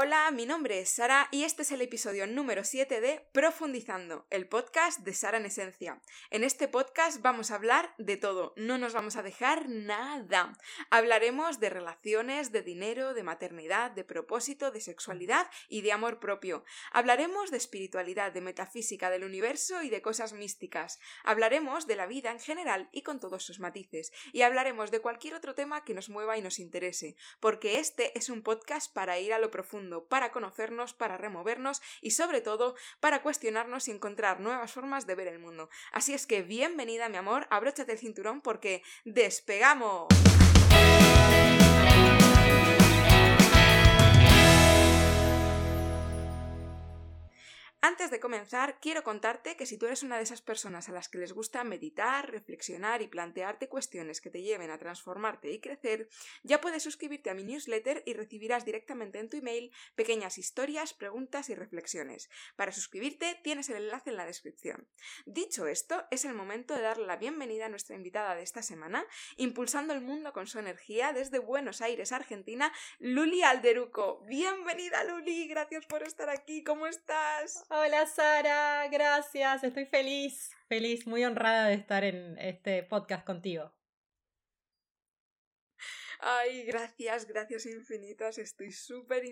[0.00, 4.46] Hola, mi nombre es Sara y este es el episodio número 7 de Profundizando, el
[4.46, 6.00] podcast de Sara en Esencia.
[6.30, 10.56] En este podcast vamos a hablar de todo, no nos vamos a dejar nada.
[10.90, 16.64] Hablaremos de relaciones, de dinero, de maternidad, de propósito, de sexualidad y de amor propio.
[16.92, 21.00] Hablaremos de espiritualidad, de metafísica, del universo y de cosas místicas.
[21.24, 24.12] Hablaremos de la vida en general y con todos sus matices.
[24.32, 28.28] Y hablaremos de cualquier otro tema que nos mueva y nos interese, porque este es
[28.28, 33.22] un podcast para ir a lo profundo para conocernos, para removernos y sobre todo para
[33.22, 35.70] cuestionarnos y encontrar nuevas formas de ver el mundo.
[35.92, 40.08] Así es que bienvenida mi amor, abróchate el cinturón porque despegamos.
[47.80, 51.08] Antes de comenzar, quiero contarte que si tú eres una de esas personas a las
[51.08, 56.08] que les gusta meditar, reflexionar y plantearte cuestiones que te lleven a transformarte y crecer,
[56.42, 61.50] ya puedes suscribirte a mi newsletter y recibirás directamente en tu email pequeñas historias, preguntas
[61.50, 62.28] y reflexiones.
[62.56, 64.88] Para suscribirte tienes el enlace en la descripción.
[65.24, 69.06] Dicho esto, es el momento de darle la bienvenida a nuestra invitada de esta semana,
[69.36, 74.24] impulsando el mundo con su energía desde Buenos Aires, Argentina, Luli Alderuco.
[74.26, 77.67] Bienvenida Luli, gracias por estar aquí, ¿cómo estás?
[77.70, 83.77] Hola Sara, gracias, estoy feliz, feliz, muy honrada de estar en este podcast contigo.
[86.20, 88.38] Ay, gracias, gracias infinitas.
[88.38, 89.24] Estoy súper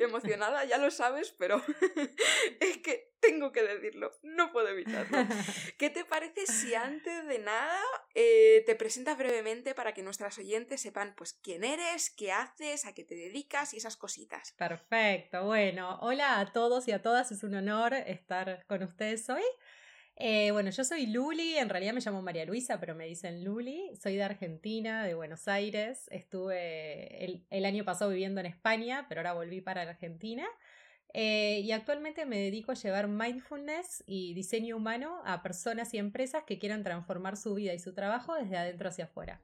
[0.00, 1.62] emocionada, ya lo sabes, pero
[2.60, 5.16] es que tengo que decirlo, no puedo evitarlo.
[5.78, 7.80] ¿Qué te parece si antes de nada
[8.14, 12.94] eh, te presentas brevemente para que nuestras oyentes sepan pues quién eres, qué haces, a
[12.94, 14.52] qué te dedicas y esas cositas?
[14.58, 19.42] Perfecto, bueno, hola a todos y a todas, es un honor estar con ustedes hoy.
[20.24, 23.90] Eh, bueno, yo soy Luli, en realidad me llamo María Luisa, pero me dicen Luli.
[24.00, 26.06] Soy de Argentina, de Buenos Aires.
[26.12, 30.46] Estuve el, año pasado viviendo en España, pero ahora volví para Argentina.
[31.12, 36.44] Eh, y actualmente me dedico a llevar mindfulness y diseño humano a personas y empresas
[36.44, 39.42] que quieran transformar su vida y su trabajo desde adentro hacia afuera.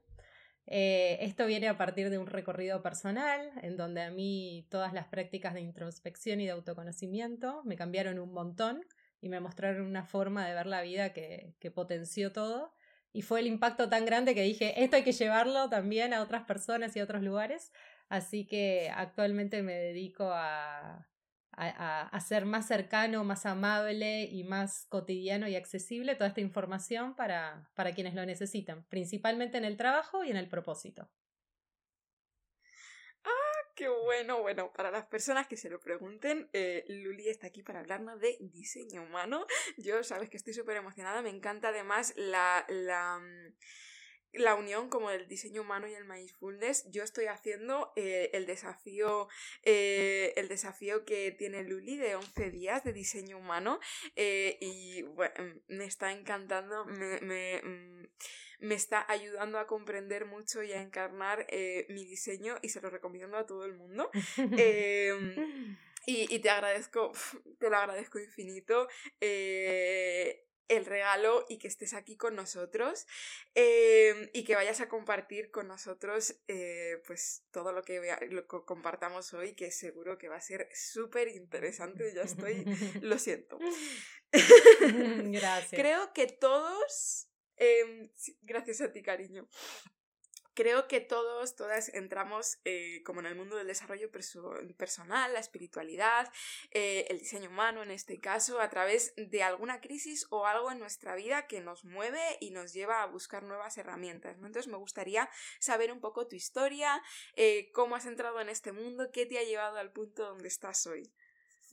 [0.68, 5.08] Eh, esto viene a partir de un recorrido personal, en donde a mí todas las
[5.08, 8.84] prácticas de introspección y de autoconocimiento me cambiaron un montón
[9.20, 12.74] y me mostraron una forma de ver la vida que, que potenció todo.
[13.12, 16.44] Y fue el impacto tan grande que dije, esto hay que llevarlo también a otras
[16.44, 17.72] personas y a otros lugares.
[18.08, 21.08] Así que actualmente me dedico a,
[21.52, 27.14] a, a, ser más cercano, más amable y más cotidiano y accesible toda esta información
[27.14, 31.10] para, para quienes lo necesitan, principalmente en el trabajo y en el propósito.
[33.78, 37.78] Qué bueno, bueno, para las personas que se lo pregunten, eh, Luli está aquí para
[37.78, 39.46] hablarnos de diseño humano.
[39.76, 43.54] Yo sabes que estoy súper emocionada, me encanta además la, la, mm,
[44.32, 46.90] la unión como del diseño humano y el mindfulness.
[46.90, 49.28] Yo estoy haciendo eh, el desafío
[49.62, 53.78] eh, el desafío que tiene Luli de 11 días de diseño humano
[54.16, 55.04] y
[55.68, 58.08] me está encantando, me mm,
[58.60, 62.90] me está ayudando a comprender mucho y a encarnar eh, mi diseño y se lo
[62.90, 64.10] recomiendo a todo el mundo.
[64.58, 65.76] Em,
[66.06, 67.12] y, te agradezco,
[67.58, 68.88] te lo agradezco infinito.
[69.20, 73.06] Eh, el regalo y que estés aquí con nosotros
[73.54, 78.64] em, y que vayas a compartir con nosotros eh, pues todo lo que, lo que
[78.66, 82.64] compartamos hoy que seguro que va a ser súper interesante ya estoy
[83.00, 83.58] lo siento
[84.30, 87.27] gracias creo que todos
[87.58, 88.10] Em,
[88.42, 89.48] gracias a ti, cariño.
[90.58, 96.32] Creo que todos, todas entramos eh, como en el mundo del desarrollo personal, la espiritualidad,
[96.72, 100.80] eh, el diseño humano en este caso, a través de alguna crisis o algo en
[100.80, 104.34] nuestra vida que nos mueve y nos lleva a buscar nuevas herramientas.
[104.36, 105.30] Entonces me gustaría
[105.60, 107.04] saber un poco tu historia,
[107.36, 110.88] eh, cómo has entrado en este mundo, qué te ha llevado al punto donde estás
[110.88, 111.08] hoy.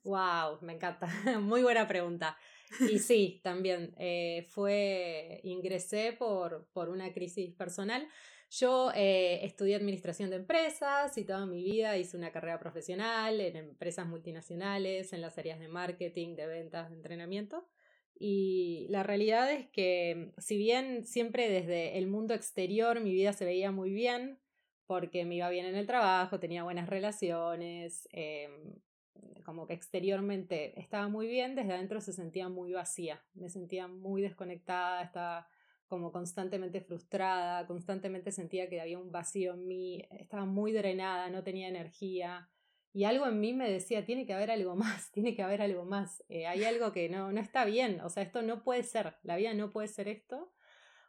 [0.04, 1.08] Wow, me encanta.
[1.42, 2.38] Muy buena pregunta.
[2.90, 8.08] Y sí, también eh, fue, ingresé por, por una crisis personal.
[8.50, 13.56] Yo eh, estudié administración de empresas y toda mi vida hice una carrera profesional en
[13.56, 17.68] empresas multinacionales, en las áreas de marketing, de ventas, de entrenamiento.
[18.18, 23.46] Y la realidad es que si bien siempre desde el mundo exterior mi vida se
[23.46, 24.40] veía muy bien,
[24.86, 28.76] porque me iba bien en el trabajo, tenía buenas relaciones, em,
[29.44, 34.22] como que exteriormente estaba muy bien, desde adentro se sentía muy vacía, me sentía muy
[34.22, 35.48] desconectada, estaba
[35.88, 41.44] como constantemente frustrada, constantemente sentía que había un vacío en mí, estaba muy drenada, no
[41.44, 42.50] tenía energía
[42.96, 45.84] y algo en mí me decía, tiene que haber algo más, tiene que haber algo
[45.84, 49.18] más, eh, hay algo que no, no está bien, o sea, esto no puede ser,
[49.22, 50.50] la vida no puede ser esto.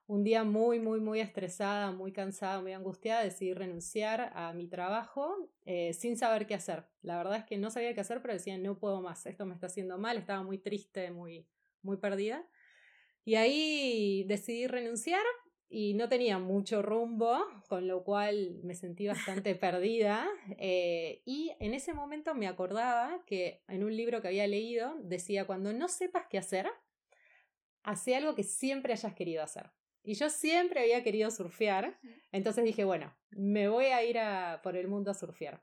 [0.09, 5.51] Un día muy, muy, muy estresada, muy cansada, muy angustiada, decidí renunciar a mi trabajo
[5.65, 6.85] eh, sin saber qué hacer.
[7.03, 9.55] La verdad es que no sabía qué hacer, pero decía, no puedo más, esto me
[9.55, 11.49] está haciendo mal, estaba muy triste, muy,
[11.83, 12.47] muy perdida.
[13.25, 15.25] Y ahí decidí renunciar
[15.69, 20.29] y no tenía mucho rumbo, con lo cual me sentí bastante perdida.
[20.59, 25.47] Eh, y en ese momento me acordaba que en un libro que había leído decía,
[25.47, 26.69] cuando no sepas qué hacer,
[27.83, 29.71] hace algo que siempre hayas querido hacer.
[30.07, 31.99] Y yo siempre había querido surfear,
[32.31, 35.61] entonces dije, bueno, me voy a ir a, por el mundo a surfear.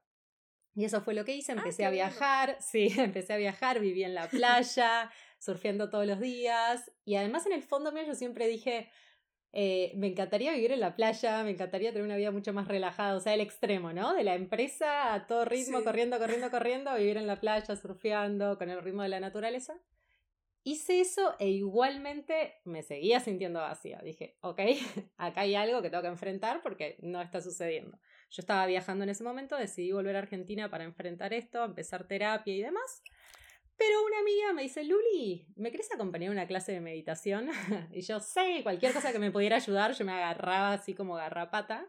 [0.75, 4.03] Y eso fue lo que hice, ah, empecé a viajar, sí, empecé a viajar, viví
[4.03, 5.09] en la playa,
[5.39, 6.91] surfeando todos los días.
[7.05, 8.89] Y además en el fondo mío yo siempre dije,
[9.53, 13.15] eh, me encantaría vivir en la playa, me encantaría tener una vida mucho más relajada,
[13.15, 14.13] o sea, el extremo, ¿no?
[14.13, 18.69] De la empresa a todo ritmo, corriendo, corriendo, corriendo, vivir en la playa, surfeando, con
[18.69, 19.79] el ritmo de la naturaleza.
[20.65, 23.99] Hice eso e igualmente me seguía sintiendo vacía.
[24.03, 24.59] Dije, ok,
[25.17, 27.99] acá hay algo que tengo que enfrentar porque no está sucediendo.
[28.29, 32.55] Yo estaba viajando en ese momento, decidí volver a Argentina para enfrentar esto, empezar terapia
[32.55, 33.03] y demás.
[33.77, 37.49] Pero una amiga me dice, Luli, ¿me querés acompañar a una clase de meditación?
[37.91, 41.87] y yo sé, cualquier cosa que me pudiera ayudar, yo me agarraba así como garrapata.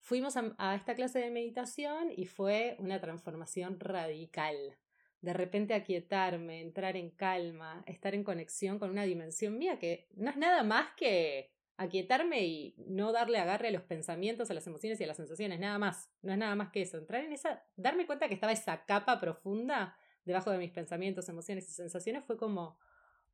[0.00, 4.76] Fuimos a, esta clase de meditación y fue una transformación radical.
[5.24, 10.28] De repente aquietarme, entrar en calma, estar en conexión con una dimensión mía que no
[10.28, 15.00] es nada más que aquietarme y no darle agarre a los pensamientos, a las emociones
[15.00, 16.10] y a las sensaciones, nada más.
[16.20, 16.98] No es nada más que eso.
[16.98, 21.70] Entrar en esa, darme cuenta que estaba esa capa profunda debajo de mis pensamientos, emociones
[21.70, 22.78] y sensaciones fue como,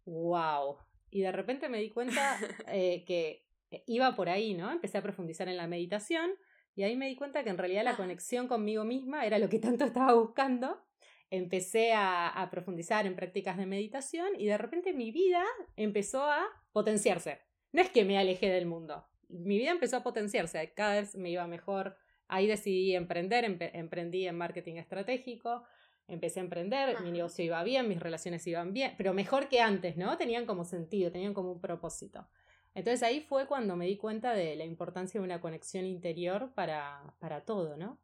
[0.05, 0.77] wow.
[1.11, 2.39] Y de repente me di cuenta
[2.69, 3.45] eh, que
[3.87, 4.71] iba por ahí, ¿no?
[4.71, 6.31] Empecé a profundizar en la meditación
[6.77, 9.59] y ahí me di cuenta que en realidad la conexión conmigo misma era lo que
[9.59, 10.81] tanto estaba buscando.
[11.31, 15.45] Empecé a, a profundizar en prácticas de meditación y de repente mi vida
[15.77, 17.41] empezó a potenciarse.
[17.73, 21.31] No es que me alejé del mundo, mi vida empezó a potenciarse, cada vez me
[21.31, 21.97] iba mejor.
[22.29, 23.45] Ahí decidí emprender,
[23.75, 25.65] emprendí en marketing estratégico,
[26.07, 29.97] empecé a emprender, mi negocio iba bien, mis relaciones iban bien, pero mejor que antes,
[29.97, 30.17] ¿no?
[30.17, 32.29] Tenían como sentido, tenían como un propósito.
[32.75, 37.15] Entonces ahí fue cuando me di cuenta de la importancia de una conexión interior para,
[37.19, 37.99] para todo, ¿no?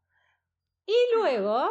[0.87, 1.69] Y luego,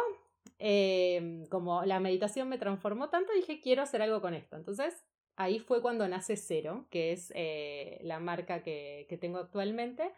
[0.58, 4.56] em, como la meditación me transformó tanto, dije, quiero hacer algo con esto.
[4.56, 4.94] Entonces
[5.36, 10.12] ahí fue cuando nace Cero, que es eh, la marca que, que tengo actualmente.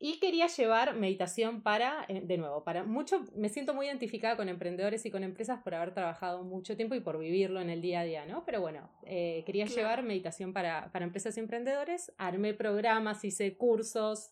[0.00, 4.48] Y quería llevar meditación para, eh, de nuevo, para mucho, me siento muy identificada con
[4.48, 8.00] emprendedores y con empresas por haber trabajado mucho tiempo y por vivirlo en el día
[8.00, 8.44] a día, ¿no?
[8.44, 14.30] Pero bueno, eh, quería llevar meditación para, para empresas y emprendedores, armé programas, hice cursos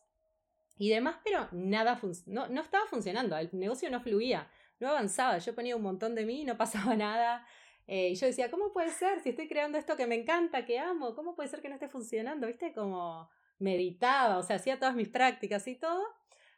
[0.78, 4.48] y demás, pero nada, no, no estaba funcionando, el negocio no fluía,
[4.80, 7.46] no avanzaba, yo ponía un montón de mí y no pasaba nada.
[7.86, 9.20] Eh, y yo decía, ¿cómo puede ser?
[9.20, 11.88] Si estoy creando esto que me encanta, que amo, ¿cómo puede ser que no esté
[11.88, 12.46] funcionando?
[12.46, 12.72] ¿Viste?
[12.72, 13.28] Como
[13.58, 16.02] meditaba, o sea, hacía todas mis prácticas y todo,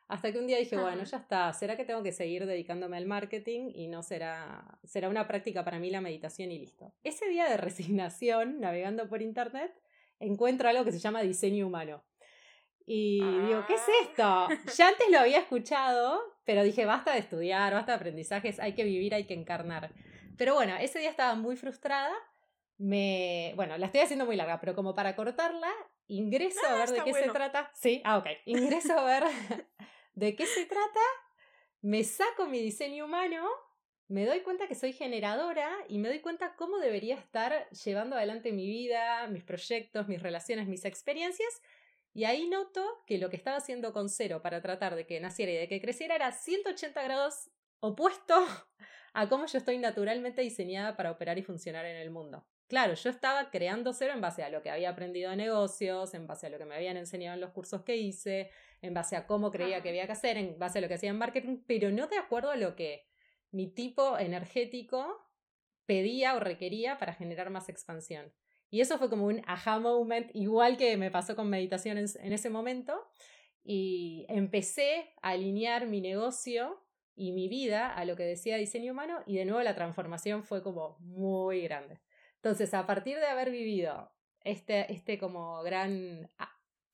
[0.09, 3.07] hasta que un día dije, bueno, ya está, ¿será que tengo que seguir dedicándome al
[3.07, 6.93] marketing y no será, será una práctica para mí la meditación y listo?
[7.05, 9.73] Ese día de resignación, navegando por internet,
[10.19, 12.03] encuentro algo que se llama diseño humano.
[12.87, 14.49] Y digo, ¿qué es ah.
[14.49, 14.73] esto?
[14.77, 18.83] Ya antes lo había escuchado, pero dije, basta de estudiar, basta de aprendizajes, hay que
[18.83, 19.93] vivir, hay que encarnar.
[20.39, 22.11] Pero bueno, ese día estaba muy frustrada.
[22.79, 25.71] Me, bueno, la estoy haciendo muy larga, pero como para cortarla,
[26.07, 27.71] ingreso a ver de qué se trata.
[27.75, 28.29] Sí, ah, ok.
[28.47, 29.25] Ingreso a ver
[30.15, 31.01] de qué se trata,
[31.83, 33.47] me saco mi diseño humano,
[34.07, 38.53] me doy cuenta que soy generadora y me doy cuenta cómo debería estar llevando adelante
[38.53, 41.61] mi vida, mis proyectos, mis relaciones, mis experiencias.
[42.19, 45.53] Y ahí noto que lo que estaba haciendo con cero para tratar de que naciera
[45.53, 47.49] y de que creciera era 180 grados
[47.79, 48.35] opuesto
[49.15, 52.45] a cómo yo estoy naturalmente diseñada para operar y funcionar en el mundo.
[52.67, 56.27] Claro, yo estaba creando cero en base a lo que había aprendido de negocios, en
[56.27, 58.51] base a lo que me habían enseñado en los cursos que hice,
[58.83, 61.11] en base a cómo creía que había que hacer, en base a lo que hacía
[61.11, 63.07] en marketing, pero no de acuerdo a lo que
[63.53, 65.25] mi tipo energético
[65.87, 68.33] pedía o requería para generar más expansión.
[68.71, 72.51] Y eso fue como un aha moment, igual que me pasó con meditaciones en ese
[72.51, 72.95] momento.
[73.65, 76.83] Y empecé a alinear mi negocio
[77.19, 80.63] y mi vida a lo que decía diseño humano y de nuevo la transformación fue
[80.63, 81.99] como muy grande.
[82.37, 84.13] Entonces, a partir de haber vivido
[84.45, 86.31] este, este como gran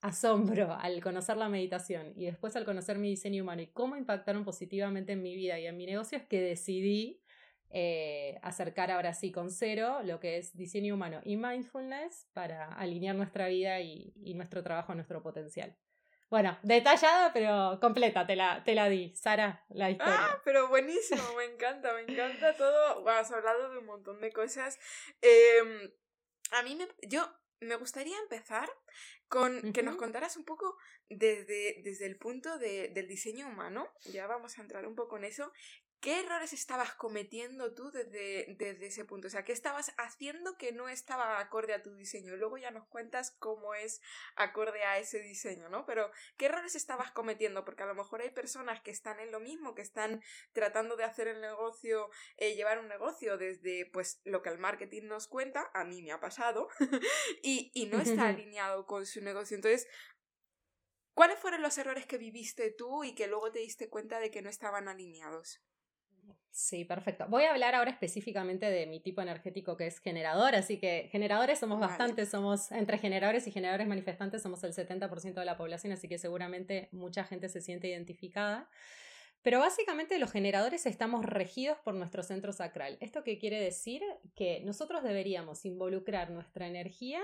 [0.00, 4.44] asombro al conocer la meditación y después al conocer mi diseño humano y cómo impactaron
[4.44, 7.20] positivamente en mi vida y en mi negocio, es que decidí
[7.76, 13.16] eh, acercar ahora sí con cero lo que es diseño humano y mindfulness para alinear
[13.16, 15.76] nuestra vida y, y nuestro trabajo a nuestro potencial.
[16.30, 19.14] Bueno, detallada, pero completa, te la, te la di.
[19.16, 20.14] Sara, la historia.
[20.16, 23.08] Ah, pero buenísimo, me encanta, me encanta todo.
[23.08, 24.78] has hablado de un montón de cosas.
[25.20, 25.92] Em,
[26.52, 26.86] a mí me.
[27.02, 27.28] Yo
[27.60, 28.68] me gustaría empezar
[29.28, 30.76] con que nos contaras un poco
[31.08, 35.52] desde, desde el punto del diseño humano, ya vamos a entrar un poco en eso,
[36.04, 39.28] ¿Qué errores estabas cometiendo tú desde, desde, ese punto?
[39.28, 42.36] O sea, ¿qué estabas haciendo que no estaba acorde a tu diseño?
[42.36, 44.02] Luego ya nos cuentas cómo es
[44.36, 45.86] acorde a ese diseño, ¿no?
[45.86, 47.64] Pero, ¿qué errores estabas cometiendo?
[47.64, 51.04] Porque a lo mejor hay personas que están en lo mismo, que están tratando de
[51.04, 55.70] hacer el negocio, eh, llevar un negocio desde, pues, lo que el marketing nos cuenta,
[55.72, 56.68] a mí me ha pasado,
[57.42, 59.54] y, y no está alineado con su negocio.
[59.54, 59.88] Entonces,
[61.14, 64.42] ¿cuáles fueron los errores que viviste tú y que luego te diste cuenta de que
[64.42, 65.64] no estaban alineados?
[66.56, 67.26] Sí, perfecto.
[67.28, 71.58] Voy a hablar ahora específicamente de mi tipo energético que es generador, así que generadores
[71.58, 76.06] somos bastantes, somos entre generadores y generadores manifestantes somos el 70% de la población, así
[76.06, 78.70] que seguramente mucha gente se siente identificada.
[79.42, 82.98] Pero básicamente los generadores estamos regidos por nuestro centro sacral.
[83.00, 84.02] ¿Esto qué quiere decir?
[84.36, 87.20] Que nosotros deberíamos involucrar nuestra energía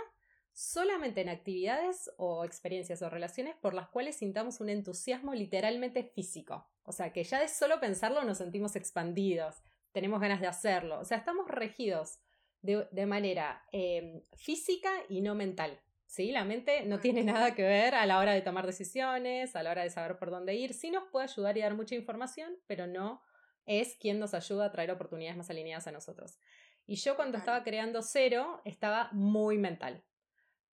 [0.52, 6.68] solamente en actividades o experiencias o relaciones por las cuales sintamos un entusiasmo literalmente físico.
[6.82, 11.00] O sea, que ya de solo pensarlo nos sentimos expandidos, tenemos ganas de hacerlo.
[11.00, 12.18] O sea, estamos regidos
[12.62, 15.80] de, manera em, física y no mental.
[16.06, 16.30] ¿sí?
[16.30, 19.70] La mente no tiene nada que ver a la hora de tomar decisiones, a la
[19.70, 20.74] hora de saber por dónde ir.
[20.74, 23.22] Sí nos puede ayudar y dar mucha información, pero no
[23.66, 26.38] es quien nos ayuda a traer oportunidades más alineadas a nosotros.
[26.86, 30.02] Y yo cuando estaba creando cero estaba muy mental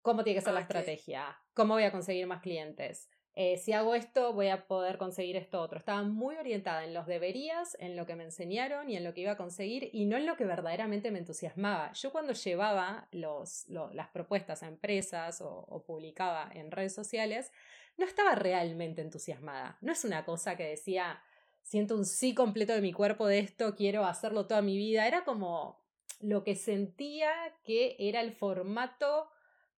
[0.01, 3.09] cómo tiene que ser la estrategia, cómo voy a conseguir más clientes.
[3.39, 5.77] Eh, si hago esto, voy a poder conseguir esto otro.
[5.77, 9.21] Estaba muy orientada en los deberías, en lo que me enseñaron y en lo que
[9.21, 11.93] iba a conseguir y no en lo que verdaderamente me entusiasmaba.
[11.93, 17.51] Yo cuando llevaba los, las propuestas a empresas o, publicaba en redes sociales,
[17.95, 19.77] no estaba realmente entusiasmada.
[19.81, 21.21] No es una cosa que decía,
[21.61, 25.05] siento un sí completo de mi cuerpo de esto, quiero hacerlo toda mi vida.
[25.05, 25.79] Era como
[26.21, 27.29] lo que sentía
[27.63, 29.29] que era el formato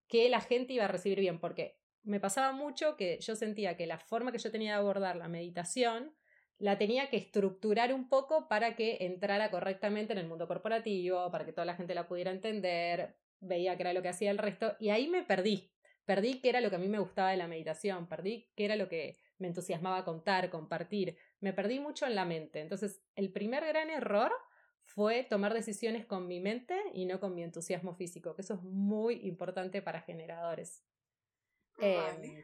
[0.09, 3.87] que la gente iba a recibir bien, porque me pasaba mucho que yo sentía que
[3.87, 6.15] la forma que yo tenía de abordar la meditación
[6.57, 11.45] la tenía que estructurar un poco para que entrara correctamente en el mundo corporativo, para
[11.45, 14.75] que toda la gente la pudiera entender, veía que era lo que hacía el resto,
[14.79, 15.71] y ahí me perdí.
[16.03, 18.75] Perdí qué era lo que a mí me gustaba de la meditación, perdí qué era
[18.75, 22.59] lo que me entusiasmaba contar, compartir, me perdí mucho en la mente.
[22.59, 24.33] Entonces, el primer gran error
[24.89, 28.63] fue tomar decisiones con mi mente y no con mi entusiasmo físico, que eso es
[28.63, 30.83] muy importante para generadores.
[31.77, 32.43] Em,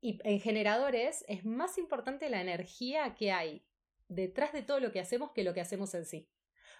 [0.00, 3.62] y en generadores es más importante la energía que hay
[4.08, 6.30] detrás de todo lo que hacemos que lo que hacemos en sí.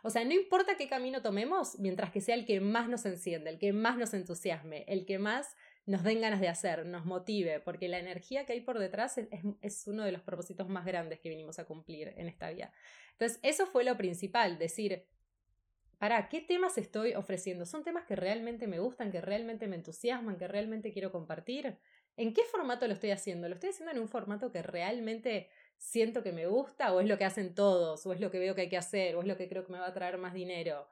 [0.02, 3.50] O sea, no importa qué camino tomemos, mientras que sea el que más nos enciende,
[3.50, 5.56] el que más nos entusiasme, el que más
[5.86, 9.86] nos den ganas de hacer, nos motive, porque la energía que hay por detrás es,
[9.86, 12.72] uno de los propósitos más grandes que vinimos a cumplir en esta vida.
[13.12, 15.06] Entonces, eso fue lo principal, decir,
[15.98, 17.66] ¿para qué temas estoy ofreciendo?
[17.66, 21.78] ¿Son temas que realmente me gustan, que realmente me entusiasman, que realmente quiero compartir?
[22.16, 23.48] ¿En qué formato lo estoy haciendo?
[23.48, 27.16] ¿Lo estoy haciendo en un formato que realmente siento que me gusta o es lo
[27.16, 29.36] que hacen todos o es lo que veo que hay que hacer o es lo
[29.36, 30.88] que creo que me va a traer más dinero?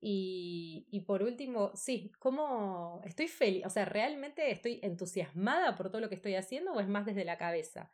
[0.00, 3.66] Y, y por último, sí, ¿cómo estoy feliz?
[3.66, 7.24] O sea, ¿realmente estoy entusiasmada por todo lo que estoy haciendo o es más desde
[7.24, 7.90] la cabeza?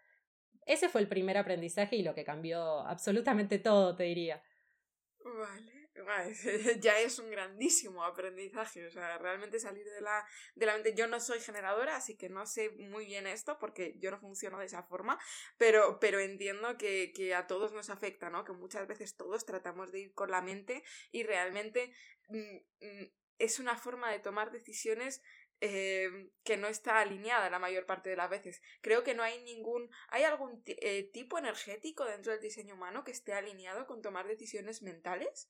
[0.67, 4.43] Ese fue el primer aprendizaje y lo que cambió absolutamente todo, te diría.
[5.25, 5.74] Vale,
[6.81, 10.95] ya es un grandísimo aprendizaje, o sea, realmente salir de la, de la mente.
[10.95, 14.59] Yo no soy generadora, así que no sé muy bien esto porque yo no funciono
[14.59, 15.19] de esa forma,
[15.57, 18.45] pero, pero entiendo que, que a todos nos afecta, ¿no?
[18.45, 20.83] Que muchas veces todos tratamos de ir con la mente
[21.13, 21.93] y realmente
[22.29, 25.23] mm, mm, es una forma de tomar decisiones
[25.61, 28.61] Em, que no está alineada la mayor parte de las veces.
[28.83, 29.89] Creo que no hay ningún.
[30.09, 34.83] ¿Hay algún eh, tipo energético dentro del diseño humano que esté alineado con tomar decisiones
[34.83, 35.49] mentales?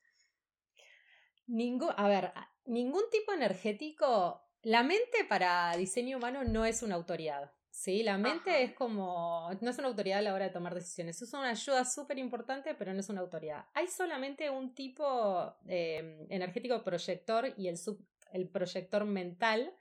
[1.47, 2.33] Ningún, a ver,
[2.67, 4.43] ningún tipo energético.
[4.63, 7.53] La mente para diseño humano no es una autoridad.
[7.75, 11.21] Sí, la mente es como, no es una autoridad a la hora de tomar decisiones,
[11.21, 13.65] es una ayuda súper importante, pero no es una autoridad.
[13.75, 17.99] Hay solamente un tipo em, energético proyector y el, sub,
[18.33, 19.75] el proyector mental,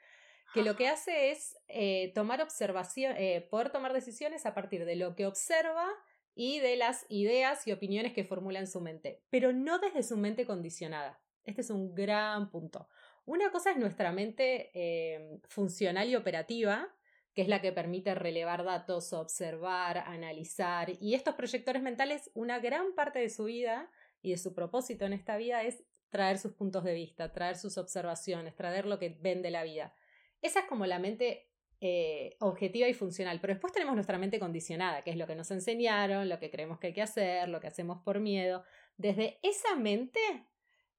[0.56, 4.96] que lo que hace es eh, tomar observación, eh, poder tomar decisiones a partir de
[4.96, 5.88] lo que observa
[6.34, 10.18] y de las ideas y opiniones que formula en su mente, pero no desde su
[10.18, 11.23] mente condicionada.
[11.44, 12.88] Este es un gran punto.
[13.26, 16.94] Una cosa es nuestra mente eh, funcional y operativa,
[17.34, 22.94] que es la que permite relevar datos, observar, analizar, y estos proyectores mentales, una gran
[22.96, 23.90] parte de su vida
[24.22, 27.78] y de su propósito en esta vida es traer sus puntos de vista, traer sus
[27.78, 29.96] observaciones, traer lo que ven de la vida.
[30.42, 31.50] Esa es como la mente
[31.82, 35.50] eh, objetiva y funcional, pero después tenemos nuestra mente condicionada, que es lo que nos
[35.50, 38.64] enseñaron, lo que creemos que hay que hacer, lo que hacemos por miedo.
[38.96, 40.20] Desde esa mente,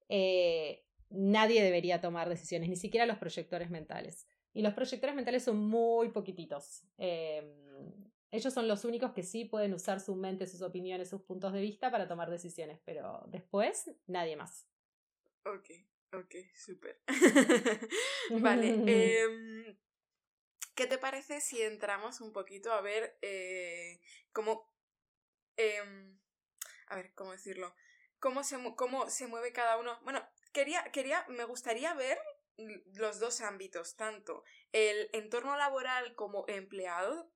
[0.09, 4.27] eh, nadie debería tomar decisiones, ni siquiera los proyectores mentales.
[4.53, 6.83] Y los proyectores mentales son muy poquititos.
[6.97, 7.45] Em,
[8.31, 11.61] ellos son los únicos que sí pueden usar su mente, sus opiniones, sus puntos de
[11.61, 14.67] vista para tomar decisiones, pero después nadie más.
[15.45, 15.69] Ok,
[16.13, 17.01] ok, súper.
[18.41, 18.69] vale.
[19.23, 19.77] Em,
[20.75, 24.01] ¿Qué te parece si entramos un poquito a ver eh,
[24.33, 24.69] cómo...
[25.55, 26.19] Em,
[26.87, 27.73] a ver, ¿cómo decirlo?
[28.19, 29.99] Cómo se, cómo se mueve cada uno.
[30.03, 32.17] Bueno, quería, quería, me gustaría ver
[32.93, 37.29] los dos ámbitos, tanto el entorno laboral como empleado,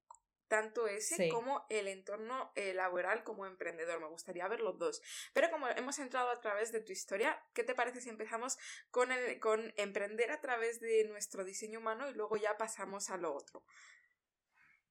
[0.47, 4.01] tanto ese como el entorno eh, laboral como emprendedor.
[4.01, 5.01] Me gustaría ver los dos.
[5.33, 8.57] Pero como hemos entrado a través de tu historia, ¿qué te parece si empezamos
[8.89, 13.17] con, el, con emprender a través de nuestro diseño humano y luego ya pasamos a
[13.17, 13.63] lo otro?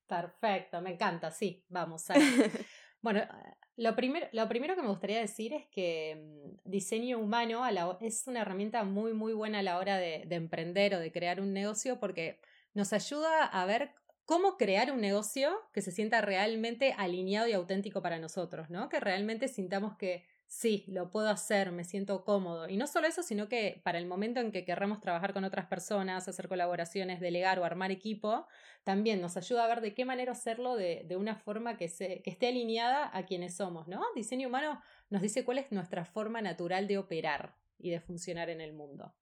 [0.07, 2.15] Perfecto, me encanta, sí, vamos a...
[3.01, 3.23] bueno,
[3.77, 3.91] lo,
[4.33, 7.63] lo primero que me gustaría decir es que mm, diseño humano
[8.01, 11.53] es una herramienta muy, muy buena a la hora de emprender o de crear un
[11.53, 12.41] negocio porque
[12.75, 13.93] nos ayuda a ver
[14.29, 18.91] cómo crear un negocio que se sienta realmente alineado y auténtico para nosotros, ¿no?
[18.91, 22.69] Que realmente sintamos que sí, lo puedo hacer, me siento cómodo.
[22.69, 25.67] Y no solo eso, sino que para el momento en que querramos trabajar con otras
[25.67, 28.47] personas, hacer colaboraciones, delegar o armar equipo,
[28.83, 32.23] también nos ayuda a ver de qué manera hacerlo de, de una forma que, se,
[32.23, 34.03] que esté alineada a quienes somos, ¿no?
[34.17, 38.61] Diseño humano nos dice cuál es nuestra forma natural de operar y de funcionar en
[38.61, 39.15] el mundo.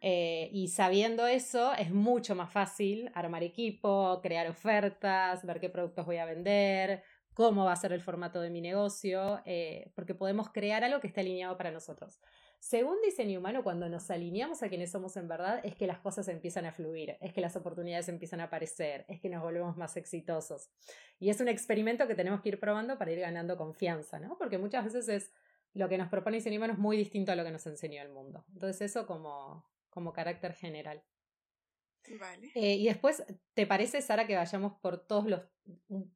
[0.00, 6.06] Eh, y sabiendo eso, es mucho más fácil armar equipo, crear ofertas, ver qué productos
[6.06, 10.50] voy a vender, cómo va a ser el formato de mi negocio, eh, porque podemos
[10.50, 12.20] crear algo que esté alineado para nosotros.
[12.58, 16.28] Según diseño humano, cuando nos alineamos a quienes somos en verdad, es que las cosas
[16.28, 19.96] empiezan a fluir, es que las oportunidades empiezan a aparecer, es que nos volvemos más
[19.96, 20.68] exitosos.
[21.18, 24.36] Y es un experimento que tenemos que ir probando para ir ganando confianza, ¿no?
[24.36, 25.32] Porque muchas veces es
[25.72, 28.10] lo que nos propone diseño humano es muy distinto a lo que nos enseñó el
[28.10, 28.44] mundo.
[28.52, 31.02] Entonces eso como, como carácter general.
[32.18, 32.50] Vale.
[32.54, 33.22] Eh, y después,
[33.54, 35.42] ¿te parece, Sara, que vayamos por todos los...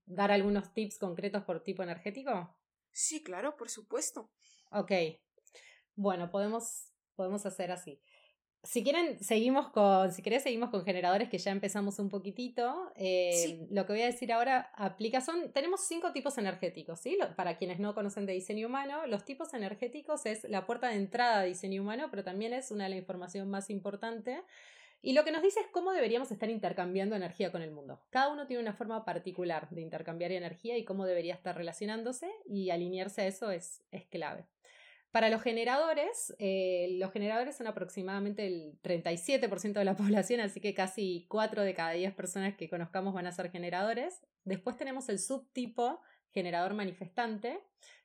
[0.07, 2.57] dar algunos tips concretos por tipo energético?
[2.91, 4.31] Sí, claro, por supuesto.
[4.71, 4.93] Ok.
[5.95, 8.01] Bueno, podemos, podemos hacer así.
[8.65, 12.93] Si quieren, seguimos con, si querés, seguimos con generadores que ya empezamos un poquitito.
[12.97, 17.19] Eh, lo que voy a decir ahora aplica, son, tenemos cinco tipos energéticos, ¿sí?
[17.37, 21.41] Para quienes no conocen de diseño humano, los tipos energéticos es la puerta de entrada
[21.41, 24.43] a diseño humano, pero también es una de la información más importante.
[25.07, 28.01] Y lo que nos dice es cómo deberíamos estar intercambiando energía con el mundo.
[28.09, 32.71] Cada uno tiene una forma particular de intercambiar energía y cómo debería estar relacionándose y
[32.71, 34.47] alinearse a eso es, es clave.
[35.11, 40.73] Para los generadores, eh, los generadores son aproximadamente el 37% de la población, así que
[40.73, 44.23] casi 4 de cada 10 personas que conozcamos van a ser generadores.
[44.45, 46.01] Después tenemos el subtipo
[46.33, 47.61] generador manifestante,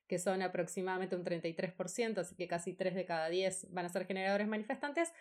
[0.06, 4.06] que son aproximadamente un 33%, así que casi 3 de cada 10 van a ser
[4.06, 5.14] generadores manifestantes.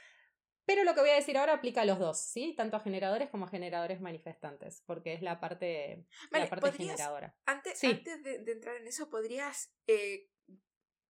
[0.68, 2.52] Pero lo que voy a decir ahora aplica a los dos, ¿sí?
[2.54, 7.34] Tanto a generadores como a generadores manifestantes, porque es la parte, la parte generadora.
[7.46, 10.28] Antes, antes de, entrar en eso, ¿podrías eh,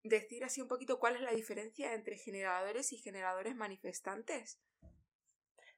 [0.04, 4.62] decir así un poquito cuál es la diferencia entre generadores y generadores manifestantes?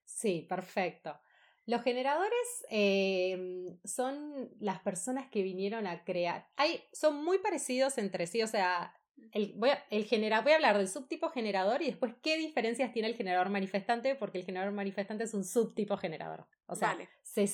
[0.03, 1.17] Sí, perfecto.
[1.65, 6.49] Los generadores em, son las personas que vinieron a crear.
[6.57, 8.98] Hay, son muy parecidos entre sí, o sea,
[9.31, 12.91] el, voy, a, el genera, voy a hablar del subtipo generador y después qué diferencias
[12.91, 16.47] tiene el generador manifestante, porque el generador manifestante es un subtipo generador.
[16.67, 17.49] O sea, se,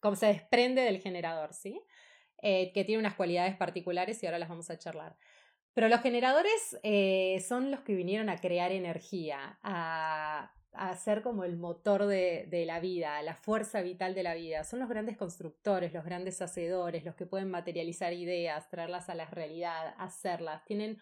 [0.00, 1.80] como se desprende del generador, ¿sí?
[2.42, 5.16] Eh, que tiene unas cualidades particulares y ahora las vamos a charlar.
[5.74, 11.44] Pero los generadores eh, son los que vinieron a crear energía, a, a ser como
[11.44, 14.64] el motor de, de, la vida, la fuerza vital de la vida.
[14.64, 19.26] Son los grandes constructores, los grandes hacedores, los que pueden materializar ideas, traerlas a la
[19.26, 20.64] realidad, hacerlas.
[20.64, 20.98] Tienen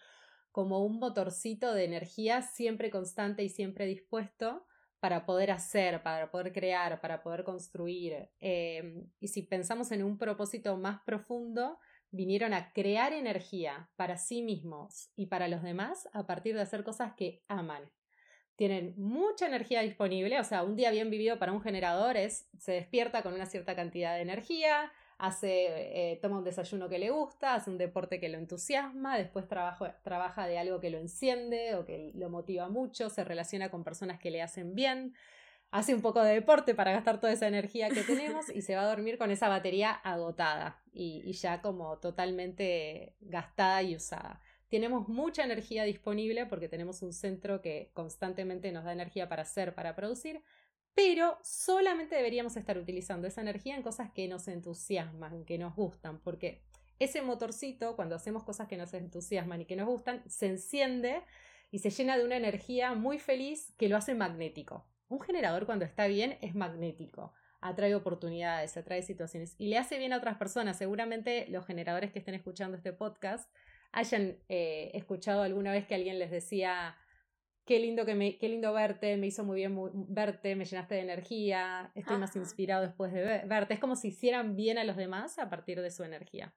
[0.56, 4.66] como un motorcito de energía siempre constante y siempre dispuesto
[5.00, 8.30] para poder hacer, para poder crear, para poder construir.
[8.40, 11.78] Eh, y si pensamos en un propósito más profundo,
[12.10, 16.84] vinieron a crear energía para sí mismos y para los demás a partir de hacer
[16.84, 17.90] cosas que aman.
[18.56, 22.72] Tienen mucha energía disponible, o sea, un día bien vivido para un generador es, se
[22.72, 27.54] despierta con una cierta cantidad de energía, hace, eh, toma un desayuno que le gusta,
[27.54, 32.12] hace un deporte que lo entusiasma, después trabaja de algo que lo enciende o que
[32.14, 35.14] lo motiva mucho, se relaciona con personas que le hacen bien,
[35.70, 38.82] hace un poco de deporte para gastar toda esa energía que tenemos y se va
[38.82, 44.40] a dormir con esa batería agotada y, ya como totalmente gastada y usada.
[44.68, 49.74] Tenemos mucha energía disponible porque tenemos un centro que constantemente nos da energía para hacer,
[49.74, 50.42] para producir,
[50.94, 56.20] pero solamente deberíamos estar utilizando esa energía en cosas que nos entusiasman, que nos gustan,
[56.20, 56.62] porque
[56.98, 61.22] ese motorcito, cuando hacemos cosas que nos entusiasman y que nos gustan, se enciende
[61.70, 64.86] y se llena de una energía muy feliz que lo hace magnético.
[65.08, 70.12] Un generador cuando está bien es magnético, atrae oportunidades, atrae situaciones y le hace bien
[70.12, 70.78] a otras personas.
[70.78, 73.50] Seguramente los generadores que estén escuchando este podcast
[73.92, 76.96] hayan eh, escuchado alguna vez que alguien les decía,
[77.64, 79.76] qué lindo, que me, qué lindo verte, me hizo muy bien
[80.08, 83.74] verte, me llenaste de energía, estoy más inspirado después de verte.
[83.74, 86.54] Es como si hicieran bien a los demás a partir de su energía.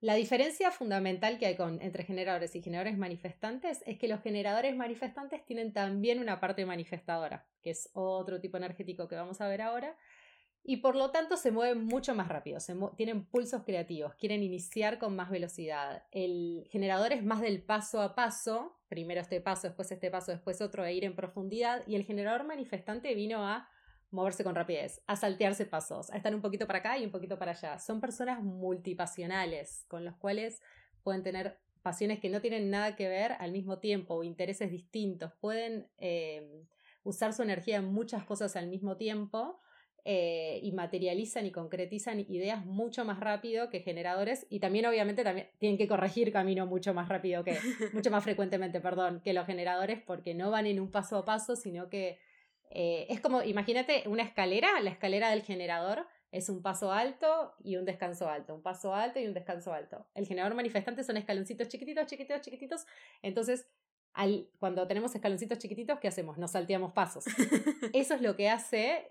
[0.00, 4.76] La diferencia fundamental que hay con, entre generadores y generadores manifestantes es que los generadores
[4.76, 9.62] manifestantes tienen también una parte manifestadora, que es otro tipo energético que vamos a ver
[9.62, 9.96] ahora,
[10.66, 12.58] y por lo tanto se mueven mucho más rápido,
[12.96, 16.04] tienen pulsos creativos, quieren iniciar con más velocidad.
[16.10, 20.62] El generador es más del paso a paso, primero este paso, después este paso, después
[20.62, 23.68] otro, e ir en profundidad, y el generador manifestante vino a
[24.10, 27.38] moverse con rapidez, a saltearse pasos, a estar un poquito para acá y un poquito
[27.38, 27.78] para allá.
[27.78, 30.62] Son personas multipasionales, con los cuales
[31.02, 35.32] pueden tener pasiones que no tienen nada que ver al mismo tiempo o intereses distintos.
[35.40, 36.64] Pueden eh,
[37.02, 39.60] usar su energía en muchas cosas al mismo tiempo
[40.06, 45.48] eh, y materializan y concretizan ideas mucho más rápido que generadores y también obviamente también
[45.58, 47.56] tienen que corregir camino mucho más rápido que,
[47.94, 51.56] mucho más frecuentemente, perdón, que los generadores porque no van en un paso a paso,
[51.56, 52.18] sino que
[52.68, 57.76] eh, es como, imagínate una escalera, la escalera del generador es un paso alto y
[57.76, 60.04] un descanso alto, un paso alto y un descanso alto.
[60.14, 62.86] El generador manifestante son escaloncitos chiquititos, chiquititos, chiquititos.
[63.22, 63.68] Entonces,
[64.14, 66.38] al, cuando tenemos escaloncitos chiquititos, ¿qué hacemos?
[66.38, 67.24] Nos salteamos pasos.
[67.92, 69.08] Eso es lo que hace,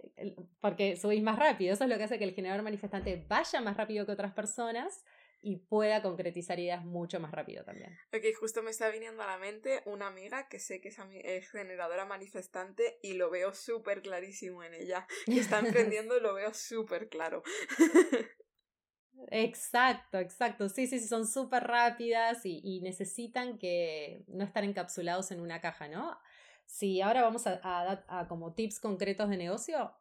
[0.62, 3.78] porque subís más rápido, eso es lo que hace que el generador manifestante vaya más
[3.78, 5.04] rápido que otras personas
[5.44, 8.00] y pueda concretizar ideas mucho más rápido también.
[8.14, 12.06] Ok, justo me está viniendo a la mente una amiga que sé que es, generadora
[12.06, 15.06] manifestante y lo veo súper clarísimo en ella.
[15.28, 15.60] Y está
[16.00, 17.44] emprendiendo y lo veo súper claro.
[19.30, 20.70] Exacto, exacto.
[20.70, 25.88] Sí, sí, sí, son súper rápidas y, necesitan que no estar encapsulados en una caja,
[25.88, 26.18] ¿no?
[26.66, 29.94] Si ahora vamos a, dar a como tips concretos de negocio,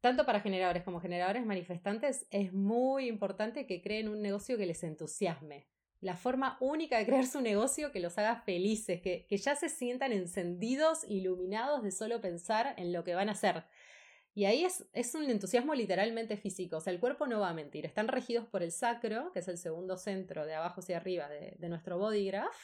[0.00, 4.82] tanto para generadores como generadores manifestantes, es muy importante que creen un negocio que les
[4.82, 5.66] entusiasme.
[6.00, 10.12] La forma única de crear su negocio que los haga felices, que, ya se sientan
[10.12, 13.64] encendidos, iluminados de solo pensar en lo que van a hacer.
[14.36, 17.54] Y ahí es, es, un entusiasmo literalmente físico, o sea, el cuerpo no va a
[17.54, 21.26] mentir, están regidos por el sacro, que es el segundo centro de abajo hacia arriba
[21.30, 22.54] de, nuestro body graph,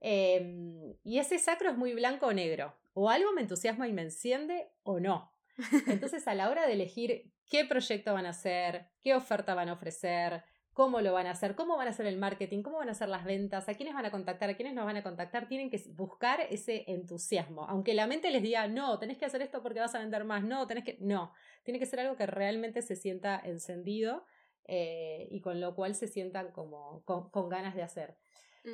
[0.00, 4.02] em, y ese sacro es muy blanco o negro, o algo me entusiasma y me
[4.02, 5.34] enciende o no.
[5.88, 9.72] Entonces, a la hora de elegir qué proyecto van a hacer, qué oferta van a
[9.72, 10.44] ofrecer,
[10.80, 13.10] cómo lo van a hacer, cómo van a hacer el marketing, cómo van a hacer
[13.10, 15.78] las ventas, a quiénes van a contactar, a quiénes nos van a contactar, tienen que
[15.90, 17.66] buscar ese entusiasmo.
[17.68, 20.42] Aunque la mente les diga, no, tenés que hacer esto porque vas a vender más,
[20.42, 24.24] no, tenés que, no, tiene que ser algo que realmente se sienta encendido
[24.64, 28.16] eh, y con lo cual se sientan como con, ganas de hacer.